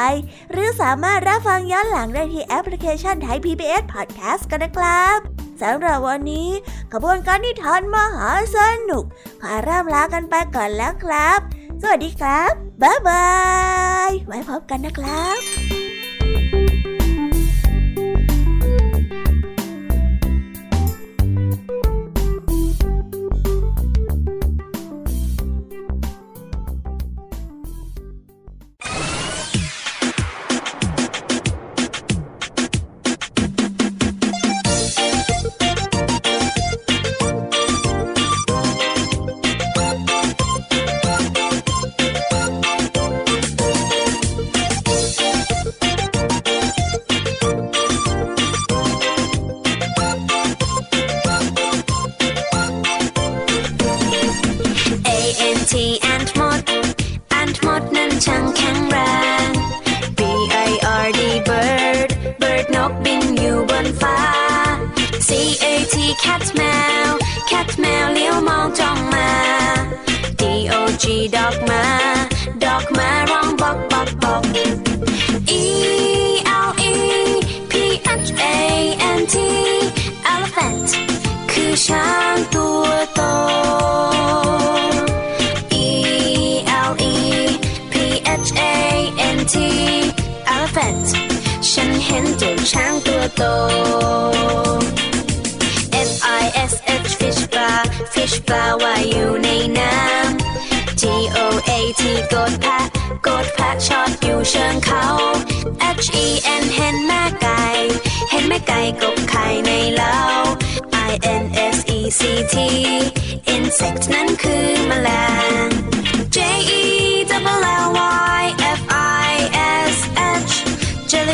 [0.51, 5.17] หรือสามารถรับฟังย้อนหลังได้ที่แอปพลิเคชันไทย PBS Podcast กันนะครับ
[5.61, 6.49] สำหรับวันนี้
[6.93, 8.57] ขบวนการนิทานมหาส
[8.89, 9.03] นุก
[9.41, 11.39] ขอร่ำลากันไปก่อนแล้วครับ
[11.81, 13.27] สวัสดีครับ บ๊ายบา
[14.07, 15.64] ย ไว้พบกันนะครับ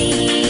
[0.00, 0.49] see.